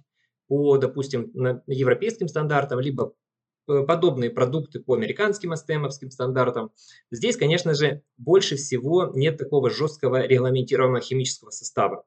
[0.48, 1.32] по, допустим,
[1.68, 3.14] европейским стандартам, либо
[3.68, 6.72] подобные продукты по американским СТМовским стандартам.
[7.12, 12.06] Здесь, конечно же, больше всего нет такого жесткого регламентированного химического состава.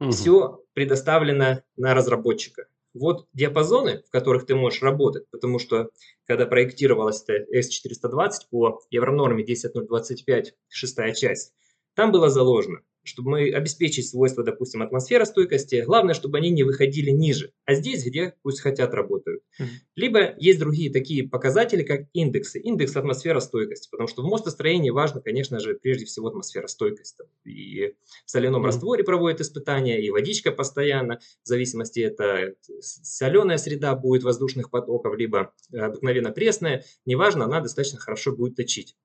[0.00, 0.10] Угу.
[0.10, 2.66] Все предоставлено на разработчика.
[2.94, 5.90] Вот диапазоны, в которых ты можешь работать, потому что
[6.24, 11.52] когда проектировалась S420 по евронорме 10025, шестая часть,
[11.96, 17.52] там было заложено, чтобы мы обеспечить свойства, допустим, атмосферостойкости, главное, чтобы они не выходили ниже.
[17.64, 19.42] А здесь, где пусть хотят, работают.
[19.58, 19.66] Mm-hmm.
[19.94, 22.58] Либо есть другие такие показатели, как индексы.
[22.58, 27.16] Индекс атмосферостойкости, потому что в мостостроении важно, конечно же, прежде всего атмосферостойкость.
[27.44, 27.94] И
[28.26, 28.66] в соляном mm-hmm.
[28.66, 35.54] растворе проводят испытания, и водичка постоянно, в зависимости, это соленая среда будет воздушных потоков, либо
[35.72, 38.96] обыкновенно пресная, неважно, она достаточно хорошо будет точить.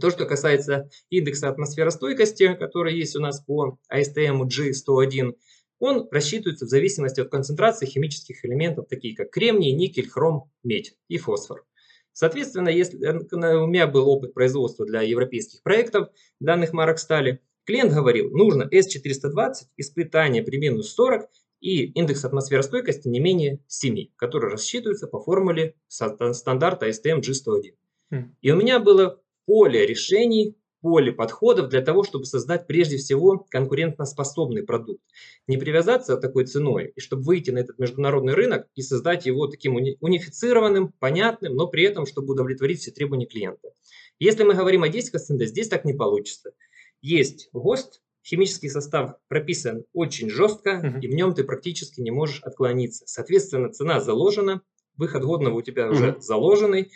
[0.00, 5.34] То, что касается индекса атмосферостойкости, который есть у нас по ASTM G101,
[5.78, 11.18] он рассчитывается в зависимости от концентрации химических элементов, такие как кремний, никель, хром, медь и
[11.18, 11.64] фосфор.
[12.12, 16.08] Соответственно, если э, у меня был опыт производства для европейских проектов
[16.40, 21.28] данных марок стали, клиент говорил, нужно S420, испытание при минус 40
[21.60, 27.74] и индекс атмосферостойкости не менее 7, который рассчитывается по формуле стандарта STM G101.
[28.12, 28.24] Mm.
[28.42, 34.64] И у меня было поле решений, поле подходов для того, чтобы создать прежде всего конкурентоспособный
[34.64, 35.00] продукт.
[35.46, 39.76] Не привязаться такой ценой, и чтобы выйти на этот международный рынок и создать его таким
[39.76, 43.70] уни унифицированным, понятным, но при этом, чтобы удовлетворить все требования клиента.
[44.18, 46.52] Если мы говорим о 10 СНД, здесь так не получится.
[47.00, 50.98] Есть ГОСТ, химический состав прописан очень жестко, угу.
[51.00, 53.04] и в нем ты практически не можешь отклониться.
[53.06, 54.62] Соответственно, цена заложена,
[54.96, 55.94] выход годного у тебя угу.
[55.94, 56.92] уже заложенный,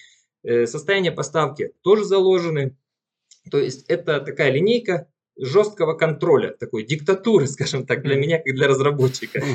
[0.66, 2.76] состояние поставки тоже заложены.
[3.50, 8.68] То есть это такая линейка жесткого контроля, такой диктатуры, скажем так, для меня, как для
[8.68, 9.42] разработчика.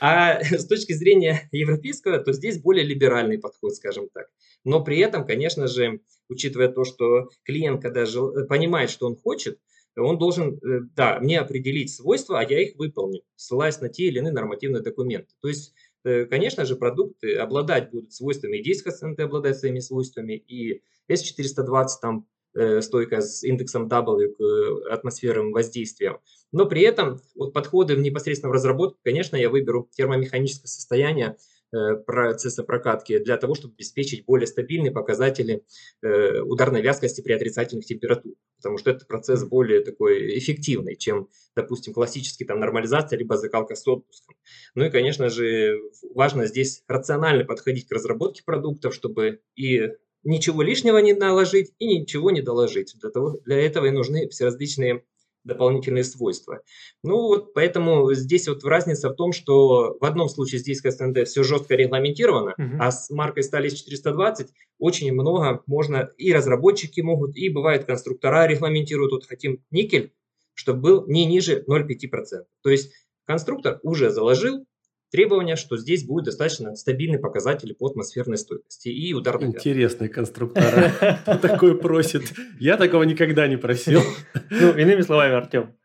[0.00, 4.28] А с точки зрения европейского, то здесь более либеральный подход, скажем так.
[4.64, 8.46] Но при этом, конечно же, учитывая то, что клиент, когда жел...
[8.46, 9.58] понимает, что он хочет,
[9.96, 14.18] он должен, э, да, мне определить свойства, а я их выполню, ссылаясь на те или
[14.18, 15.34] иные нормативные документы.
[15.40, 15.72] То есть, э,
[16.04, 22.80] конечно же, продукты обладать будут свойствами, и 10 обладать своими свойствами, и S420 там э,
[22.80, 26.18] стойка с индексом W к атмосферным воздействиям.
[26.52, 31.57] Но при этом вот подходы непосредственно в разработку, конечно, я выберу термомеханическое состояние, Э,
[32.06, 35.64] процесса прокатки для того, чтобы обеспечить более стабильные показатели
[36.02, 38.36] э, ударной вязкости при отрицательных температурах.
[38.56, 43.86] Потому что этот процесс более такой эффективный, чем, допустим, классический там нормализация, либо закалка с
[43.86, 44.34] отпуском.
[44.74, 45.78] Ну и, конечно же,
[46.14, 49.90] важно здесь рационально подходить к разработке продуктов, чтобы и
[50.24, 52.94] ничего лишнего не наложить, и ничего не доложить.
[53.00, 55.04] Для, того, для этого и нужны все различные
[55.48, 56.60] дополнительные свойства.
[57.02, 61.42] Ну вот поэтому здесь вот разница в том, что в одном случае здесь КСНД все
[61.42, 62.76] жестко регламентировано, uh-huh.
[62.78, 69.12] а с маркой стали 420 очень много можно, и разработчики могут, и бывает конструктора регламентируют,
[69.12, 70.12] вот хотим никель,
[70.54, 72.44] чтобы был не ниже 0,5%.
[72.62, 72.92] То есть
[73.24, 74.64] конструктор уже заложил,
[75.10, 81.18] требование, что здесь будет достаточно стабильный показатель по атмосферной стойкости и ударной Интересный конструктор.
[81.22, 82.32] Кто такой просит?
[82.58, 84.02] Я такого никогда не просил.
[84.50, 85.76] Ну, иными словами, Артем,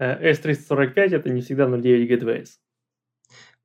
[0.00, 2.48] S345 э, это не всегда 0.9 GTVS.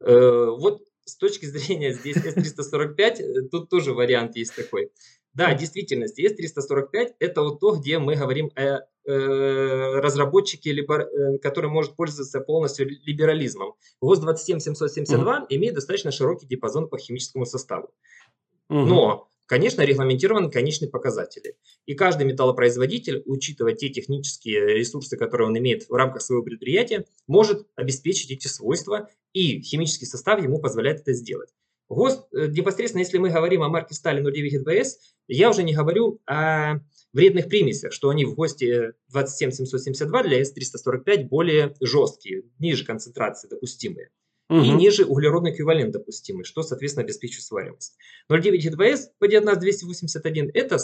[0.01, 4.91] Э, вот с точки зрения здесь S345, э, тут тоже вариант есть такой.
[5.33, 11.69] Да, действительно, S345 это вот то, где мы говорим о э, разработчике, либо, э, который
[11.69, 13.73] может пользоваться полностью либерализмом.
[14.01, 15.45] ГОСТ 27772 mm-hmm.
[15.49, 17.89] имеет достаточно широкий диапазон по химическому составу.
[18.69, 18.85] Mm-hmm.
[18.85, 21.55] Но конечно, регламентированы конечные показатели.
[21.85, 27.65] И каждый металлопроизводитель, учитывая те технические ресурсы, которые он имеет в рамках своего предприятия, может
[27.75, 31.49] обеспечить эти свойства, и химический состав ему позволяет это сделать.
[31.89, 36.19] ГОСТ, э, непосредственно, если мы говорим о марке стали 09 ДВС, я уже не говорю
[36.25, 36.79] о
[37.13, 44.09] вредных примесях, что они в ГОСТе 27772 для S345 более жесткие, ниже концентрации допустимые.
[44.49, 44.61] Угу.
[44.61, 47.97] И ниже углеродный эквивалент допустимый, что, соответственно, обеспечивает свариваемость.
[48.31, 50.77] 0,9 ДВС по 281 это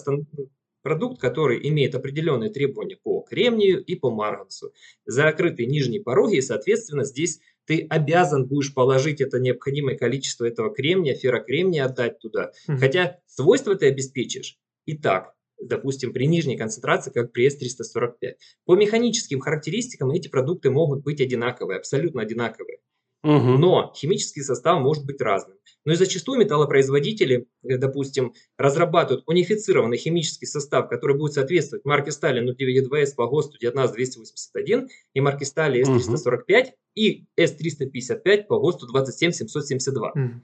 [0.82, 4.74] продукт, который имеет определенные требования по кремнию и по марганцу.
[5.06, 11.16] Закрытые нижние пороги, и, соответственно, здесь ты обязан будешь положить это необходимое количество этого кремния,
[11.16, 12.52] феррокремния отдать туда.
[12.68, 12.78] Mm-hmm.
[12.78, 18.36] Хотя свойства ты обеспечишь и так, допустим, при нижней концентрации, как при S345.
[18.66, 22.80] По механическим характеристикам эти продукты могут быть одинаковые, абсолютно одинаковые.
[23.24, 23.58] Угу.
[23.58, 25.58] Но химический состав может быть разным.
[25.86, 32.42] Но и зачастую металлопроизводители, э, допустим, разрабатывают унифицированный химический состав, который будет соответствовать марке стали
[32.42, 36.72] 092S по ГОСТу 19281 и марке стали S345 угу.
[36.96, 40.12] И S355 по ГОСТу 27772.
[40.12, 40.42] Угу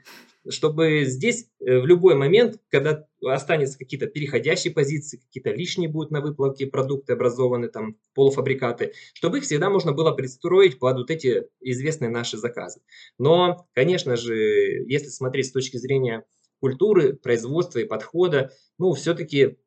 [0.48, 6.22] чтобы здесь э, в любой момент, когда останется какие-то переходящие позиции, какие-то лишние будут на
[6.22, 12.10] выплавке продукты образованы, там полуфабрикаты, чтобы их всегда можно было пристроить под вот эти известные
[12.10, 12.82] наши заказы.
[13.18, 14.36] Но, конечно же,
[14.88, 16.24] если смотреть с точки зрения
[16.60, 19.58] культуры, производства и подхода, ну, все-таки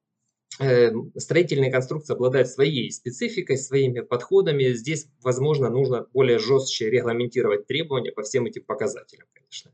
[1.17, 4.73] строительные конструкции обладают своей спецификой, своими подходами.
[4.73, 9.73] Здесь, возможно, нужно более жестче регламентировать требования по всем этим показателям, конечно.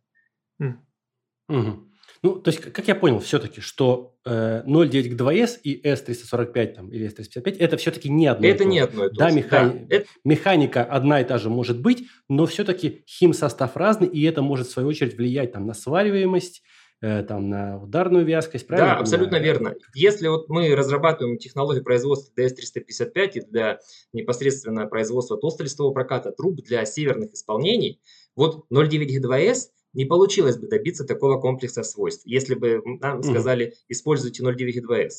[1.48, 1.84] Мгм.
[2.22, 6.88] Ну, то есть, как я понял все-таки, что э, 0.9 к 2С и S345 там,
[6.90, 10.06] или S355 это все-таки не одно Это не одно и то Да, механи- Да, это-
[10.24, 14.70] механика одна и та же может быть, но все-таки химсостав разный, и это может в
[14.72, 16.62] свою очередь влиять там, на свариваемость,
[17.00, 18.94] там, на ударную вязкость, правильно?
[18.94, 19.74] Да, абсолютно верно.
[19.94, 23.78] Если вот мы разрабатываем технологию производства DS355 и для
[24.12, 28.00] непосредственно производства толстолистового проката труб для северных исполнений,
[28.34, 34.42] вот 0.9 G2S не получилось бы добиться такого комплекса свойств, если бы нам сказали, используйте
[34.42, 35.10] 0.9 2S.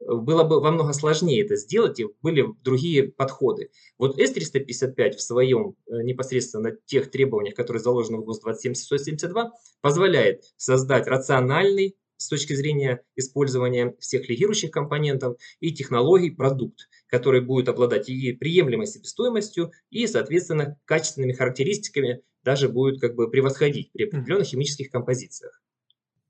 [0.00, 3.70] Было бы во много сложнее это сделать, и были другие подходы.
[3.98, 11.06] Вот S355 в своем э, непосредственно тех требованиях, которые заложены в ГОСТ 27772, позволяет создать
[11.06, 18.32] рациональный с точки зрения использования всех легирующих компонентов и технологий продукт, который будет обладать и
[18.32, 25.60] приемлемой себестоимостью, и, соответственно, качественными характеристиками, даже будет как бы превосходить при определенных химических композициях.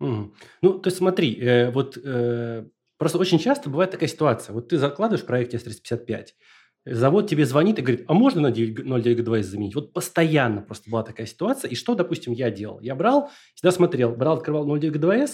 [0.01, 0.33] Mm.
[0.63, 2.67] Ну, то есть смотри, э, вот э,
[2.99, 4.53] просто очень часто бывает такая ситуация.
[4.53, 6.27] Вот ты закладываешь в проекте S355,
[6.87, 9.75] завод тебе звонит и говорит, а можно на 0,9 заменить?
[9.75, 11.71] Вот постоянно просто была такая ситуация.
[11.71, 12.81] И что, допустим, я делал?
[12.81, 15.29] Я брал, всегда смотрел, брал, открывал 0,9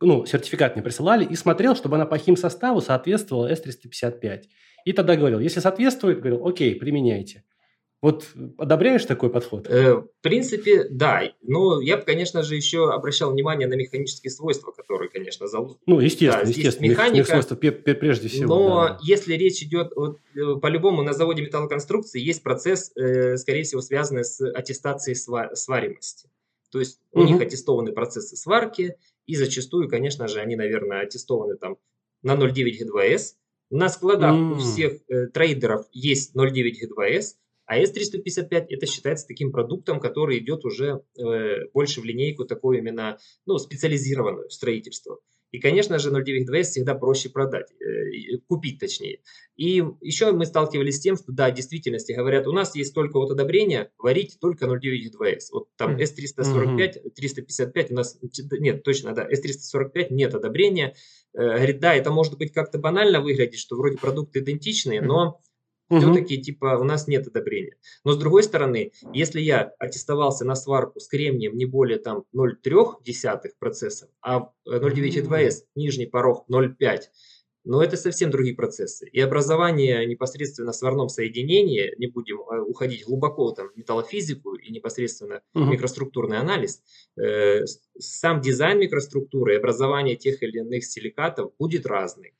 [0.00, 4.44] ну, сертификат мне присылали и смотрел, чтобы она по химсоставу соответствовала S355.
[4.86, 7.44] И тогда говорил, если соответствует, говорил, окей, применяйте.
[8.02, 9.66] Вот одобряешь такой подход?
[9.68, 11.22] Э, в принципе, да.
[11.42, 15.78] Но я бы, конечно же, еще обращал внимание на механические свойства, которые, конечно, зал...
[15.84, 16.88] Ну, естественно, да, естественно.
[16.88, 18.54] Механика, свойства прежде всего.
[18.54, 18.98] Но да.
[19.02, 24.24] если речь идет, вот, э, по-любому на заводе металлоконструкции есть процесс, э, скорее всего, связанный
[24.24, 25.14] с аттестацией
[25.54, 26.30] сваримости.
[26.70, 28.96] То есть у них аттестованы процессы сварки,
[29.26, 31.76] и зачастую, конечно же, они, наверное, аттестованы там
[32.22, 33.34] на 0.9 G2S.
[33.70, 34.52] На складах mm.
[34.52, 37.36] у всех э, трейдеров есть 0.9 G2S,
[37.70, 43.18] а S355 это считается таким продуктом, который идет уже э, больше в линейку такое именно
[43.46, 45.20] ну, специализированное строительство.
[45.52, 49.20] И, конечно же, 0.9.2S всегда проще продать, э, купить точнее.
[49.54, 53.18] И еще мы сталкивались с тем, что да, в действительности говорят, у нас есть только
[53.18, 55.50] вот одобрение варить только 0.9.2S.
[55.52, 58.18] Вот там S345, 355 у нас,
[58.58, 60.96] нет, точно, да, S345 нет одобрения.
[61.34, 65.40] Э, говорит, да, это может быть как-то банально выглядеть, что вроде продукты идентичные, но
[65.90, 66.00] Угу.
[66.00, 67.76] Все-таки типа у нас нет одобрения.
[68.04, 73.50] Но с другой стороны, если я аттестовался на сварку с кремнием не более там 0,3
[73.58, 77.00] процессов, а 0,9,2S нижний порог 0,5,
[77.64, 79.08] но это совсем другие процессы.
[79.08, 84.72] И образование непосредственно в сварном соединении, не будем а, уходить глубоко там, в металлофизику и
[84.72, 85.64] непосредственно угу.
[85.64, 86.82] микроструктурный анализ,
[87.20, 87.64] э,
[87.98, 92.34] сам дизайн микроструктуры и образование тех или иных силикатов будет разный.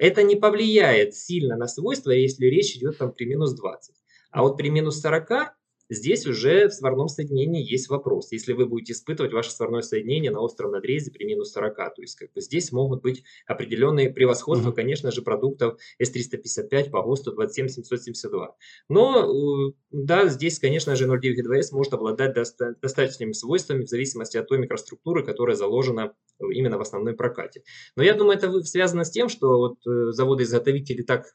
[0.00, 3.94] Это не повлияет сильно на свойства, если речь идет там при минус 20.
[4.30, 5.52] А вот при минус 40
[5.90, 8.30] Здесь уже в сварном соединении есть вопрос.
[8.30, 12.16] Если вы будете испытывать ваше сварное соединение на остром надрезе при минус 40, то есть
[12.16, 14.74] как бы здесь могут быть определенные превосходства, mm-hmm.
[14.74, 18.56] конечно же, продуктов S355 по ГОСТу 27772.
[18.88, 24.46] Но, э, да, здесь, конечно же, 0.9 может обладать доста- достаточными свойствами в зависимости от
[24.46, 27.62] той микроструктуры, которая заложена именно в основной прокате.
[27.96, 31.34] Но я думаю, это связано с тем, что вот э, заводы-изготовители так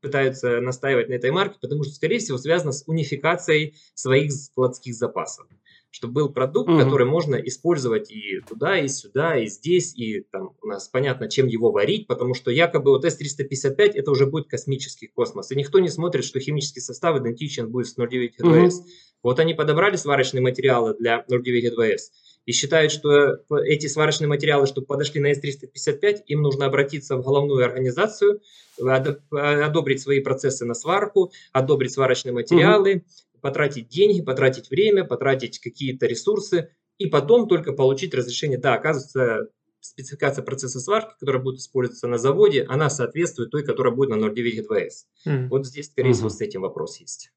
[0.00, 5.46] пытаются настаивать на этой марке, потому что, скорее всего, связано с унификацией своих складских запасов.
[5.92, 6.78] Чтобы был продукт, угу.
[6.78, 11.48] который можно использовать и туда, и сюда, и здесь, и там у нас понятно, чем
[11.48, 15.50] его варить, потому что якобы вот S355 это уже будет космический космос.
[15.50, 18.68] И никто не смотрит, что химический состав идентичен будет с 0,9 2S.
[18.68, 18.86] Угу.
[19.24, 21.98] Вот они подобрали сварочные материалы для 0,9 2S
[22.46, 27.64] и считают, что эти сварочные материалы, чтобы подошли на S355, им нужно обратиться в головную
[27.64, 28.40] организацию,
[28.78, 33.40] одобрить свои процессы на сварку, одобрить сварочные материалы, угу.
[33.40, 38.58] потратить деньги, потратить время, потратить какие-то ресурсы, и потом только получить разрешение.
[38.58, 39.48] Да, оказывается,
[39.80, 44.66] спецификация процесса сварки, которая будет использоваться на заводе, она соответствует той, которая будет на 0.9
[44.68, 44.90] 2S.
[45.26, 45.48] Mm.
[45.48, 47.32] Вот здесь, скорее всего, с этим вопрос есть.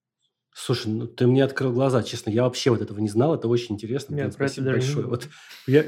[0.55, 3.75] Слушай, ну ты мне открыл глаза, честно, я вообще вот этого не знал, это очень
[3.75, 4.15] интересно.
[4.15, 5.07] Нет, спасибо большое.
[5.07, 5.27] Вот
[5.67, 5.83] я,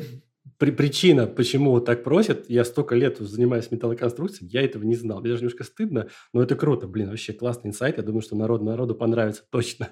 [0.58, 5.22] при, причина, почему вот так просят, я столько лет занимаюсь металлоконструкцией, я этого не знал.
[5.22, 8.62] Мне даже немножко стыдно, но это круто, блин, вообще классный инсайт, я думаю, что народ,
[8.62, 9.90] народу понравится точно.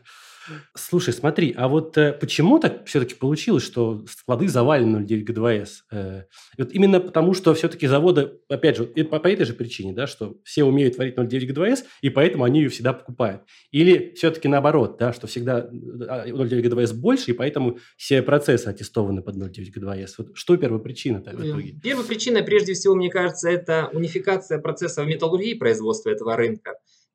[0.76, 5.70] Слушай, смотри, а вот э, почему так все-таки получилось, что склады завалены 0,9 G2S?
[5.92, 6.24] Э,
[6.58, 10.38] вот именно потому, что все-таки заводы, опять же, по, по этой же причине, да, что
[10.44, 13.44] все умеют творить 0,9 G2S, и поэтому они ее всегда покупают.
[13.72, 19.22] Или все-таки наоборот, да, что всегда 0,9 а, G2S больше, и поэтому все процессы аттестованы
[19.22, 20.10] под 0,9 G2S.
[20.18, 21.76] Вот что первая причина в итоге?
[21.82, 26.74] Первая причина, прежде всего, мне кажется, это унификация процессов металлургии производства этого рынка.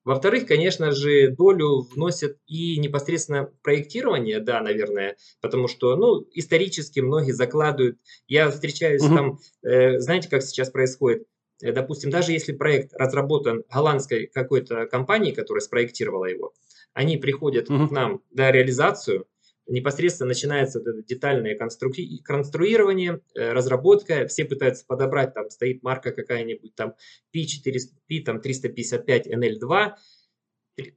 [0.09, 7.33] Во-вторых, конечно же, долю вносят и непосредственно проектирование, да, наверное, потому что, ну, исторически многие
[7.33, 7.99] закладывают.
[8.27, 9.15] Я встречаюсь угу.
[9.15, 11.25] там, э, знаете, как сейчас происходит?
[11.61, 16.55] Э, допустим, даже если проект разработан голландской какой-то компанией, которая спроектировала его,
[16.95, 17.89] они приходят угу.
[17.89, 19.27] к нам на реализацию,
[19.69, 26.13] непосредственно начинается вот это детальное конструи- конструирование, э, разработка, все пытаются подобрать, там стоит марка
[26.13, 26.95] какая-нибудь, там
[27.35, 29.95] P4, P, там 355 NL2,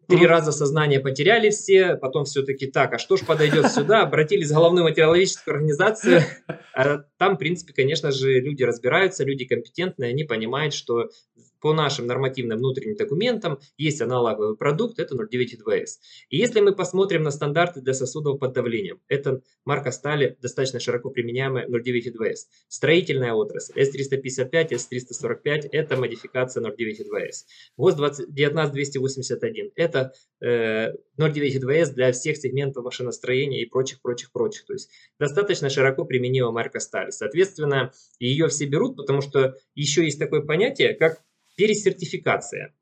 [0.07, 4.03] Три раза сознание потеряли все, потом все-таки так, а что ж подойдет сюда?
[4.03, 6.21] Обратились в головную материаловедческую организацию.
[6.73, 11.09] А там, в принципе, конечно же, люди разбираются, люди компетентные, они понимают, что
[11.61, 15.99] по нашим нормативным внутренним документам есть аналоговый продукт, это 0,9-2С.
[16.29, 21.09] И если мы посмотрим на стандарты для сосудов под давлением, это марка стали достаточно широко
[21.09, 22.47] применяемая 0,9-2С.
[22.67, 27.45] Строительная отрасль S355, S345 это модификация 0,9-2С.
[27.77, 34.65] ГОСТ 19281 это э, 0,9-2С для всех сегментов машиностроения и прочих-прочих-прочих.
[34.65, 34.89] То есть
[35.19, 37.11] достаточно широко применима марка стали.
[37.11, 41.21] Соответственно, ее все берут, потому что еще есть такое понятие, как
[41.61, 42.73] пересертификация.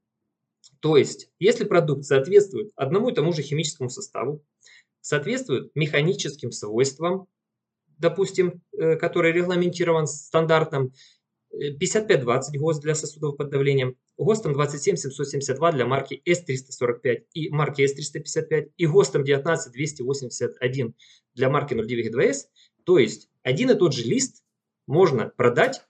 [0.80, 4.42] То есть, если продукт соответствует одному и тому же химическому составу,
[5.02, 7.28] соответствует механическим свойствам,
[7.98, 10.94] допустим, э, который регламентирован стандартом
[11.52, 18.72] 5520 э, ГОСТ для сосудов под давлением, ГОСТом 27772 для марки S345 и марки S355
[18.78, 20.96] и ГОСТом 19281
[21.34, 22.46] для марки 092S,
[22.86, 24.46] то есть один и тот же лист
[24.88, 25.82] можно продать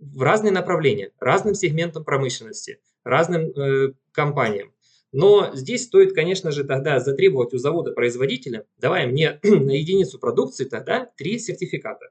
[0.00, 4.72] в разные направления, разным сегментам промышленности, разным э, компаниям.
[5.12, 11.10] Но здесь стоит, конечно же, тогда затребовать у завода-производителя, давай мне на единицу продукции тогда
[11.16, 12.10] три сертификата.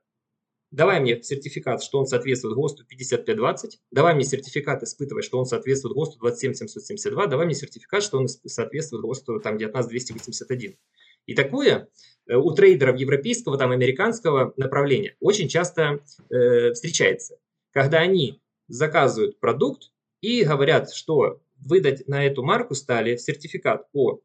[0.71, 5.95] Давай мне сертификат, что он соответствует ГОСТу 5520, давай мне сертификат испытывать, что он соответствует
[5.95, 10.77] ГОСТу 27772, давай мне сертификат, что он соответствует ГОСТу там, 19281.
[11.25, 11.89] И такое
[12.27, 17.39] э, у трейдеров европейского, там, американского направления очень часто э, встречается
[17.71, 19.91] когда они заказывают продукт
[20.21, 24.21] и говорят, что выдать на эту марку стали сертификат по,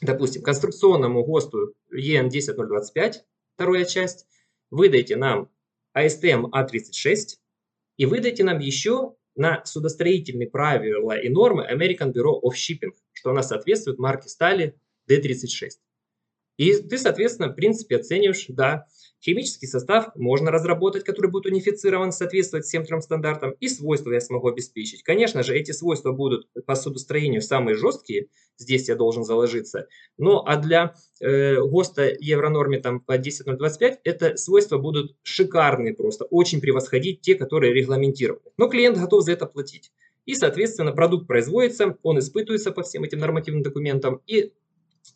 [0.00, 3.14] допустим, конструкционному ГОСТу EN10025,
[3.54, 4.26] вторая часть,
[4.70, 5.50] выдайте нам
[5.96, 7.36] ASTM A36
[7.96, 13.42] и выдайте нам еще на судостроительные правила и нормы American Bureau of Shipping, что она
[13.42, 14.78] соответствует марке стали
[15.10, 15.70] D36.
[16.58, 18.86] И ты, соответственно, в принципе оцениваешь, да,
[19.24, 24.48] химический состав можно разработать, который будет унифицирован, соответствовать всем трем стандартам, и свойства я смогу
[24.48, 25.02] обеспечить.
[25.02, 28.26] Конечно же, эти свойства будут по судостроению самые жесткие,
[28.58, 29.86] здесь я должен заложиться.
[30.18, 36.60] Но а для э, ГОСТа Евронорме там по 10025 это свойства будут шикарные просто, очень
[36.60, 38.42] превосходить те, которые регламентированы.
[38.56, 39.92] Но клиент готов за это платить.
[40.24, 44.52] И, соответственно, продукт производится, он испытывается по всем этим нормативным документам, и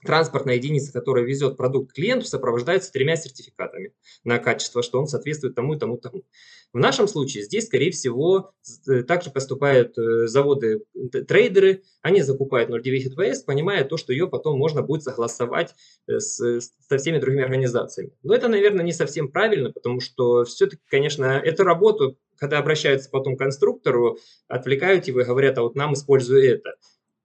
[0.04, 3.92] транспортная единица, которая везет продукт клиенту, сопровождается тремя сертификатами
[4.24, 6.24] на качество, что он соответствует тому и тому, тому.
[6.72, 8.52] В нашем случае здесь, скорее всего,
[8.88, 10.82] э, также поступают э, заводы,
[11.26, 15.74] трейдеры, они закупают 0,9 ВС, понимая то, что ее потом можно будет согласовать
[16.06, 18.12] э, с, со всеми другими организациями.
[18.22, 23.36] Но это, наверное, не совсем правильно, потому что все-таки, конечно, эту работу, когда обращаются потом
[23.36, 24.18] к конструктору,
[24.48, 26.74] отвлекают его и говорят, а вот нам используй это.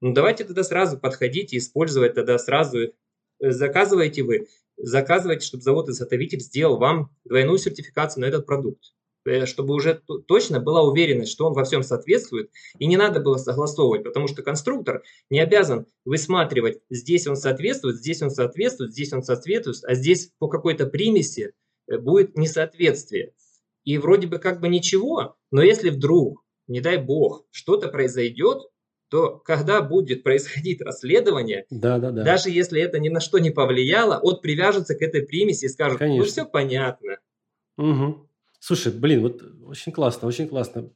[0.02, 2.90] Ну давайте тогда сразу подходите, использовать тогда сразу, э,
[3.38, 8.82] заказывайте вы, заказывайте, чтобы завод-изготовитель сделал вам двойную сертификацию на этот продукт
[9.24, 12.50] э, чтобы уже точно была уверенность, что он во всем соответствует,
[12.80, 18.22] и не надо было согласовывать, потому что конструктор не обязан высматривать, здесь он соответствует, здесь
[18.22, 21.52] он соответствует, здесь он соответствует, а здесь по какой-то примеси
[21.86, 23.34] э, будет несоответствие.
[23.84, 28.62] И вроде бы как бы ничего, но если вдруг, не дай бог, что-то произойдет,
[29.12, 32.22] то когда будет происходить расследование, да, да, да.
[32.22, 36.00] даже если это ни на что не повлияло, он привяжется к этой примеси и скажет,
[36.00, 36.24] «Ну, Конечно.
[36.24, 37.18] ну все понятно.
[37.76, 38.30] Угу.
[38.58, 40.88] Слушай, блин, вот очень классно, очень классно.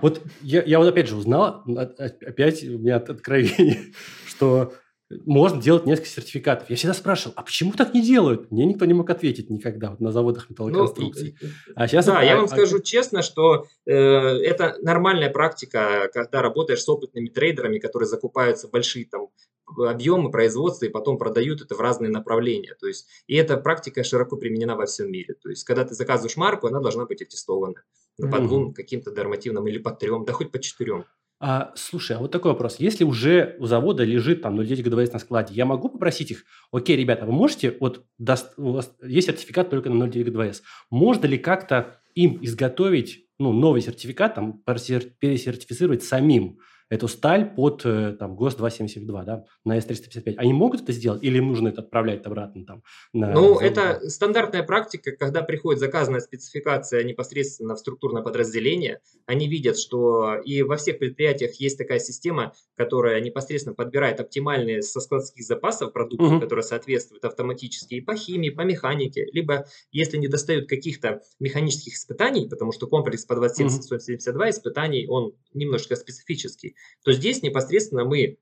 [0.00, 3.92] Вот я, я вот опять же узнал, опять у меня откровение,
[4.26, 4.72] что
[5.10, 6.68] можно делать несколько сертификатов.
[6.68, 8.50] Я всегда спрашивал, а почему так не делают?
[8.50, 11.36] Мне никто не мог ответить никогда вот на заводах металлоконструкций.
[11.40, 16.10] Ну, а сейчас да, это, я вам а, скажу честно, что э, это нормальная практика,
[16.12, 19.28] когда работаешь с опытными трейдерами, которые закупаются большие там
[19.76, 22.74] объемы производства и потом продают это в разные направления.
[22.78, 25.34] То есть, и эта практика широко применена во всем мире.
[25.34, 27.82] То есть, когда ты заказываешь марку, она должна быть аттестована
[28.20, 28.30] mm-hmm.
[28.30, 31.04] по двум каким-то нормативным или по трем, да хоть по четырем.
[31.40, 32.76] А, слушай, а вот такой вопрос.
[32.80, 36.96] Если уже у завода лежит там 0,9 ГДВС на складе, я могу попросить их, окей,
[36.96, 41.38] ребята, вы можете, вот даст, у вас есть сертификат только на 0,9 ГДВС, можно ли
[41.38, 46.58] как-то им изготовить ну, новый сертификат, там, пересертифицировать самим?
[46.90, 50.34] Эту сталь под э, там, ГОСТ 272, да, на С-355.
[50.36, 52.82] Они могут это сделать или им нужно это отправлять обратно там?
[53.12, 53.62] На ну, завод?
[53.62, 60.62] это стандартная практика, когда приходит заказанная спецификация непосредственно в структурное подразделение, они видят, что и
[60.62, 66.40] во всех предприятиях есть такая система, которая непосредственно подбирает оптимальные со складских запасов продуктов, угу.
[66.40, 72.48] которые соответствуют автоматически и по химии, по механике, либо если не достают каких-то механических испытаний,
[72.48, 78.38] потому что комплекс по 270-172 испытаний, он немножко специфический, то здесь непосредственно мы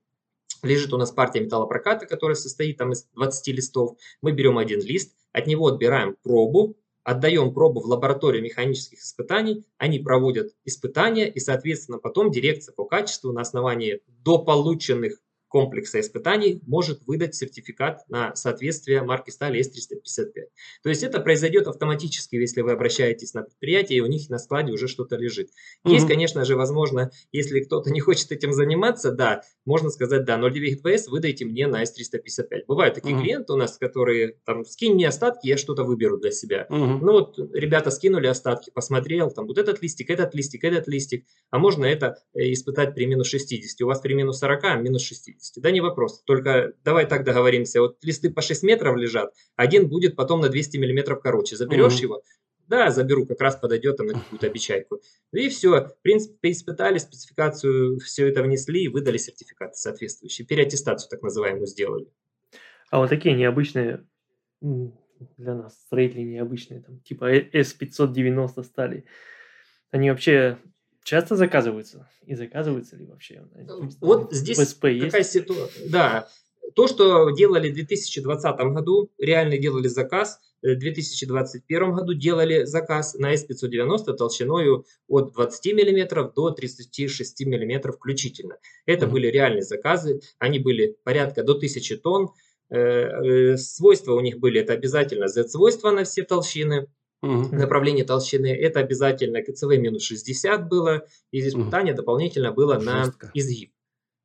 [0.63, 3.97] лежит у нас партия металлопроката, которая состоит там из 20 листов.
[4.21, 9.99] Мы берем один лист, от него отбираем пробу, отдаем пробу в лабораторию механических испытаний, они
[9.99, 17.35] проводят испытания, и, соответственно, потом дирекция по качеству на основании дополученных комплекса испытаний может выдать
[17.35, 20.31] сертификат на соответствие марки стали S355.
[20.83, 24.71] То есть это произойдет автоматически, если вы обращаетесь на предприятие, и у них на складе
[24.71, 25.49] уже что-то лежит.
[25.83, 25.93] Угу.
[25.93, 30.77] Есть, конечно же, возможно, если кто-то не хочет этим заниматься, да, можно сказать, да, 0,9
[30.81, 32.65] ГПС выдайте мне на S355.
[32.67, 33.23] Бывают такие угу.
[33.23, 36.67] клиенты у нас, которые там, скинь мне остатки, я что-то выберу для себя.
[36.69, 36.77] Угу.
[36.77, 41.59] Ну вот ребята скинули остатки, посмотрел, там вот этот листик, этот листик, этот листик, а
[41.59, 43.81] можно это э, испытать при минус 60.
[43.81, 45.36] У вас при минус 40, а минус 60.
[45.37, 45.63] 50.
[45.63, 46.21] Да не вопрос.
[46.25, 47.81] Только давай так договоримся.
[47.81, 51.55] Вот листы по 6 метров лежат, один будет потом на 200 миллиметров короче.
[51.55, 52.03] Заберешь угу.
[52.03, 52.21] его?
[52.67, 54.99] Да, заберу, как раз подойдет там на какую-то обечайку.
[55.31, 60.45] И все, в принципе, испытали, спецификацию, все это внесли и выдали сертификаты соответствующие.
[60.45, 62.07] Переаттестацию так называемую сделали.
[62.91, 64.05] А вот такие необычные
[64.61, 69.05] для нас строители необычные, там, типа S590 стали,
[69.89, 70.57] они вообще
[71.07, 72.07] часто заказываются?
[72.25, 73.41] И заказываются ли вообще?
[74.01, 75.31] Вот здесь ВСП какая есть?
[75.31, 75.89] ситуация.
[75.89, 76.27] Да,
[76.75, 83.33] то, что делали в 2020 году, реально делали заказ, в 2021 году делали заказ на
[83.33, 88.57] S590 толщиной от 20 мм до 36 мм включительно.
[88.85, 89.09] Это mm-hmm.
[89.09, 92.29] были реальные заказы, они были порядка до 1000 тонн.
[92.69, 96.87] Э, э, свойства у них были, это обязательно Z-свойства на все толщины,
[97.21, 97.55] Угу.
[97.55, 102.01] Направление толщины это обязательно КЦВ минус 60 было, и испытание угу.
[102.01, 103.27] дополнительно было Жестко.
[103.27, 103.71] на изгиб.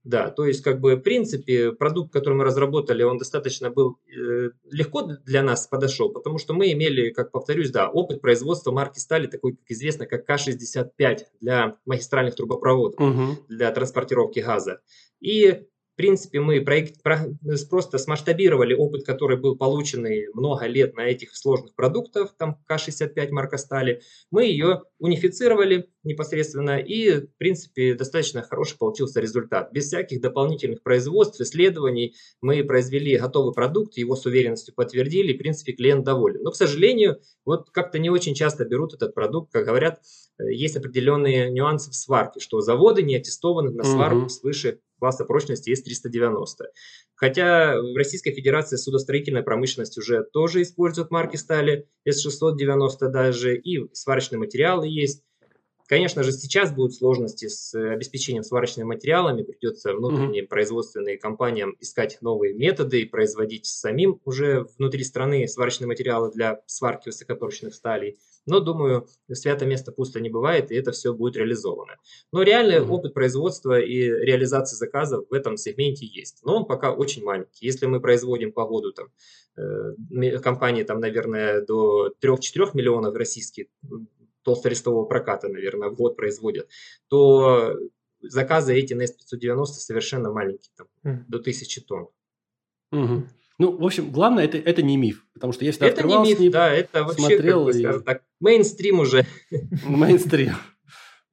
[0.04, 4.50] Да, то есть, как бы, в принципе, продукт, который мы разработали, он достаточно был э,
[4.68, 9.28] легко для нас подошел, потому что мы имели, как повторюсь, да, опыт производства марки стали,
[9.28, 13.38] такой, как известно, как К-65 для магистральных трубопроводов, угу.
[13.48, 14.80] для транспортировки газа.
[15.20, 17.18] И в принципе, мы проект, про,
[17.68, 23.58] просто смасштабировали опыт, который был получен много лет на этих сложных продуктах, там К-65 марка
[23.58, 24.00] стали.
[24.30, 29.70] Мы ее унифицировали непосредственно и, в принципе, достаточно хороший получился результат.
[29.72, 35.38] Без всяких дополнительных производств, исследований мы произвели готовый продукт, его с уверенностью подтвердили, и, в
[35.38, 36.42] принципе, клиент доволен.
[36.42, 40.00] Но, к сожалению, вот как-то не очень часто берут этот продукт, как говорят,
[40.38, 44.28] э, есть определенные нюансы в сварке, что заводы не аттестованы на сварку угу.
[44.30, 46.46] свыше класса прочности С-390.
[47.16, 54.38] Хотя в Российской Федерации судостроительная промышленность уже тоже использует марки стали С-690 даже, и сварочные
[54.38, 55.24] материалы есть.
[55.92, 60.48] Конечно же, сейчас будут сложности с обеспечением сварочными материалами, придется внутренним mm-hmm.
[60.48, 67.08] производственным компаниям искать новые методы и производить самим уже внутри страны сварочные материалы для сварки
[67.08, 68.18] высокопрочных сталей.
[68.46, 71.96] Но, думаю, свято место пусто не бывает, и это все будет реализовано.
[72.32, 72.88] Но реальный mm-hmm.
[72.88, 76.38] опыт производства и реализации заказов в этом сегменте есть.
[76.42, 77.66] Но он пока очень маленький.
[77.66, 79.08] Если мы производим по году там,
[79.58, 83.66] э, компании, там, наверное, до 3-4 миллионов российских
[84.42, 86.68] толсторестового проката, наверное, в год производят,
[87.08, 87.76] то
[88.20, 91.24] заказы эти на S590 совершенно маленькие, там, mm.
[91.28, 92.08] до 1000 тонн.
[92.92, 93.26] Угу.
[93.58, 96.38] Ну, в общем, главное, это, это не миф, потому что я всегда это не миф,
[96.38, 98.02] ним, да, это вообще, смотрел как бы, и...
[98.04, 99.26] так, мейнстрим уже.
[99.86, 100.54] Мейнстрим.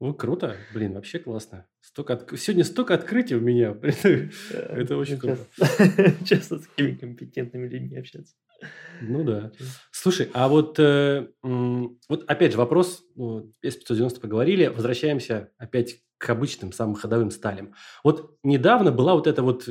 [0.00, 0.56] Ну, круто.
[0.72, 1.66] Блин, вообще классно.
[1.82, 2.40] Столько от...
[2.40, 3.76] Сегодня столько открытий у меня.
[4.50, 5.46] Это очень круто.
[6.24, 8.34] Часто с такими компетентными людьми общаться.
[9.02, 9.52] Ну да.
[9.90, 16.72] Слушай, а вот, э, вот опять же вопрос, ну, S590 поговорили, возвращаемся опять к обычным
[16.72, 17.74] самым ходовым сталям.
[18.02, 19.68] Вот недавно была вот эта вот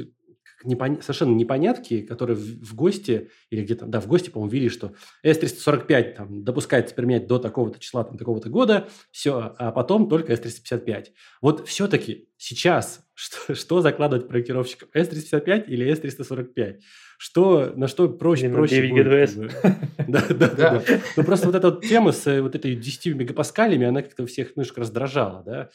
[0.63, 1.01] непон...
[1.01, 4.93] совершенно непонятки, которые в, в гости, или где-то, да, в гости, по-моему, видели, что
[5.23, 11.07] S345 там, допускается применять до такого-то числа, там, такого-то года, все, а потом только S355.
[11.41, 14.89] Вот все-таки сейчас что, что закладывать проектировщикам?
[14.93, 16.79] S355 или S345?
[17.17, 19.51] Что, на что проще, Блин, проще 9 будет?
[20.07, 20.83] Да, да, да.
[21.17, 24.81] Ну, просто вот эта тема с э, вот этой 10 мегапаскалями, она как-то всех немножко
[24.81, 25.69] раздражала, да?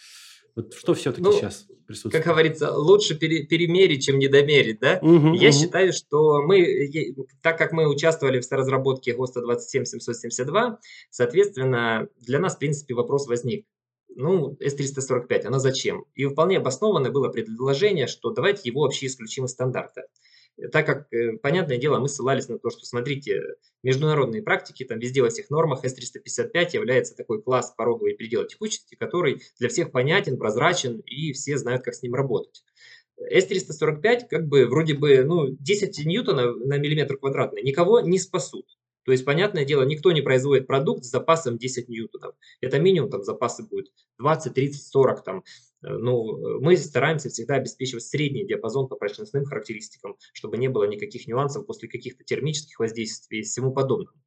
[0.56, 2.14] Вот что все-таки ну, сейчас присутствует?
[2.14, 4.98] Как говорится, лучше пере, перемерить, чем недомерить, да?
[5.02, 5.58] Угу, Я угу.
[5.58, 10.78] считаю, что мы, так как мы участвовали в разработке ГОСТа 27772,
[11.10, 13.66] соответственно, для нас, в принципе, вопрос возник.
[14.16, 16.04] Ну, S345, она зачем?
[16.14, 20.02] И вполне обоснованное было предложение, что давайте его вообще исключим из стандарта
[20.72, 23.42] так как, э, понятное дело, мы ссылались на то, что, смотрите,
[23.82, 29.42] международные практики, там везде во всех нормах S355 является такой класс пороговой предела текучести, который
[29.58, 32.64] для всех понятен, прозрачен, и все знают, как с ним работать.
[33.32, 38.66] S345 как бы вроде бы ну, 10 ньютонов на миллиметр квадратный никого не спасут.
[39.04, 42.34] То есть, понятное дело, никто не производит продукт с запасом 10 ньютонов.
[42.62, 45.44] Это минимум там запасы будет 20, 30, 40 там.
[45.86, 51.66] Ну, мы стараемся всегда обеспечивать средний диапазон по прочностным характеристикам, чтобы не было никаких нюансов
[51.66, 54.18] после каких-то термических воздействий и всему подобному.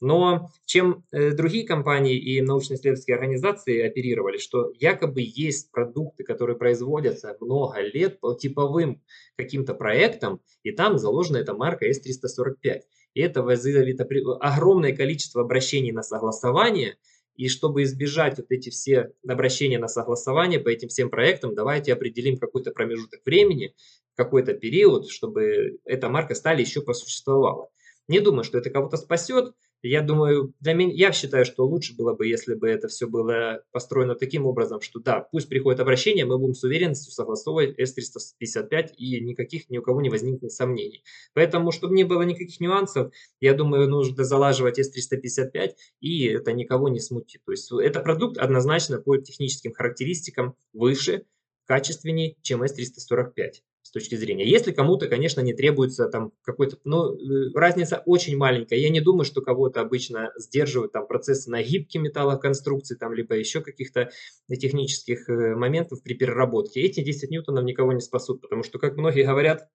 [0.00, 7.36] Но чем э, другие компании и научно-исследовательские организации оперировали, что якобы есть продукты, которые производятся
[7.40, 9.02] много лет по типовым
[9.36, 12.82] каким-то проектам, и там заложена эта марка S345.
[13.14, 14.00] И это вызовет
[14.40, 16.96] огромное количество обращений на согласование–
[17.36, 22.38] и чтобы избежать вот эти все обращения на согласование по этим всем проектам, давайте определим
[22.38, 23.74] какой-то промежуток времени,
[24.14, 27.68] какой-то период, чтобы эта марка стали еще просуществовала.
[28.08, 29.52] Не думаю, что это кого-то спасет,
[29.88, 33.62] я думаю, для меня, я считаю, что лучше было бы, если бы это все было
[33.72, 39.20] построено таким образом, что да, пусть приходит обращение, мы будем с уверенностью согласовывать S355 и
[39.20, 41.04] никаких ни у кого не возникнет сомнений.
[41.34, 47.00] Поэтому, чтобы не было никаких нюансов, я думаю, нужно залаживать S355 и это никого не
[47.00, 47.42] смутит.
[47.44, 51.24] То есть это продукт однозначно по техническим характеристикам выше,
[51.66, 54.46] качественнее, чем S345 с точки зрения.
[54.46, 58.78] Если кому-то, конечно, не требуется там какой-то, ну, э, разница очень маленькая.
[58.78, 63.62] Я не думаю, что кого-то обычно сдерживают там процессы на гибкие металлоконструкции, там, либо еще
[63.62, 64.10] каких-то
[64.48, 66.82] технических э, моментов при переработке.
[66.82, 69.68] Эти 10 ньютонов никого не спасут, потому что, как многие говорят,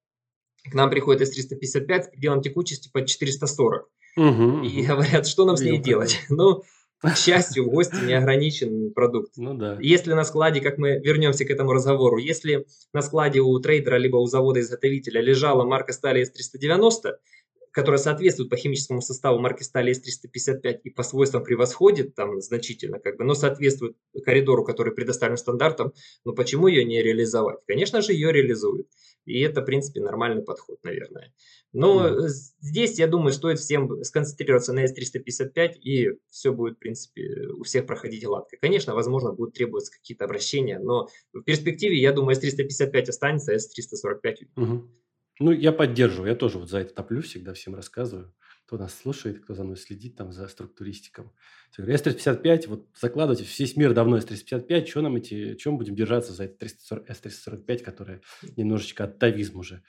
[0.69, 3.89] к нам приходит S355 с пределом текучести под 440.
[4.17, 6.19] Угу, и говорят, что нам с ней делать?
[6.29, 6.63] Ну,
[7.01, 9.33] к счастью, в гости не ограничен продукт.
[9.37, 9.77] Ну да.
[9.79, 14.17] Если на складе, как мы вернемся к этому разговору, если на складе у трейдера либо
[14.17, 17.13] у завода-изготовителя лежала марка стали S390,
[17.71, 23.17] которая соответствует по химическому составу марки стали S355 и по свойствам превосходит там значительно, как
[23.17, 23.95] бы, но соответствует
[24.25, 25.93] коридору, который предоставлен стандартом,
[26.25, 27.59] ну почему ее не реализовать?
[27.67, 28.87] Конечно же, ее реализуют.
[29.25, 31.31] И это, в принципе, нормальный подход, наверное.
[31.73, 32.27] Но mm.
[32.59, 37.85] здесь, я думаю, стоит всем сконцентрироваться на S355, и все будет, в принципе, у всех
[37.85, 38.57] проходить гладко.
[38.59, 44.35] Конечно, возможно, будут требоваться какие-то обращения, но в перспективе, я думаю, S355 останется, а S345
[44.55, 44.89] угу.
[45.41, 48.31] Ну, я поддерживаю, я тоже вот за это топлю, всегда всем рассказываю,
[48.67, 51.33] кто нас слушает, кто за мной следит там за структуристиком.
[51.75, 56.67] S355, вот закладывайте, весь мир давно S355, что нам эти, чем будем держаться за это
[56.67, 58.21] S345, которая
[58.55, 59.81] немножечко оттавизм уже.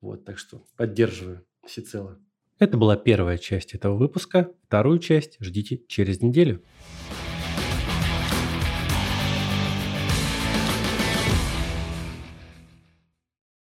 [0.00, 2.20] Вот, так что поддерживаю всецело.
[2.60, 4.52] Это была первая часть этого выпуска.
[4.68, 6.62] Вторую часть ждите через неделю.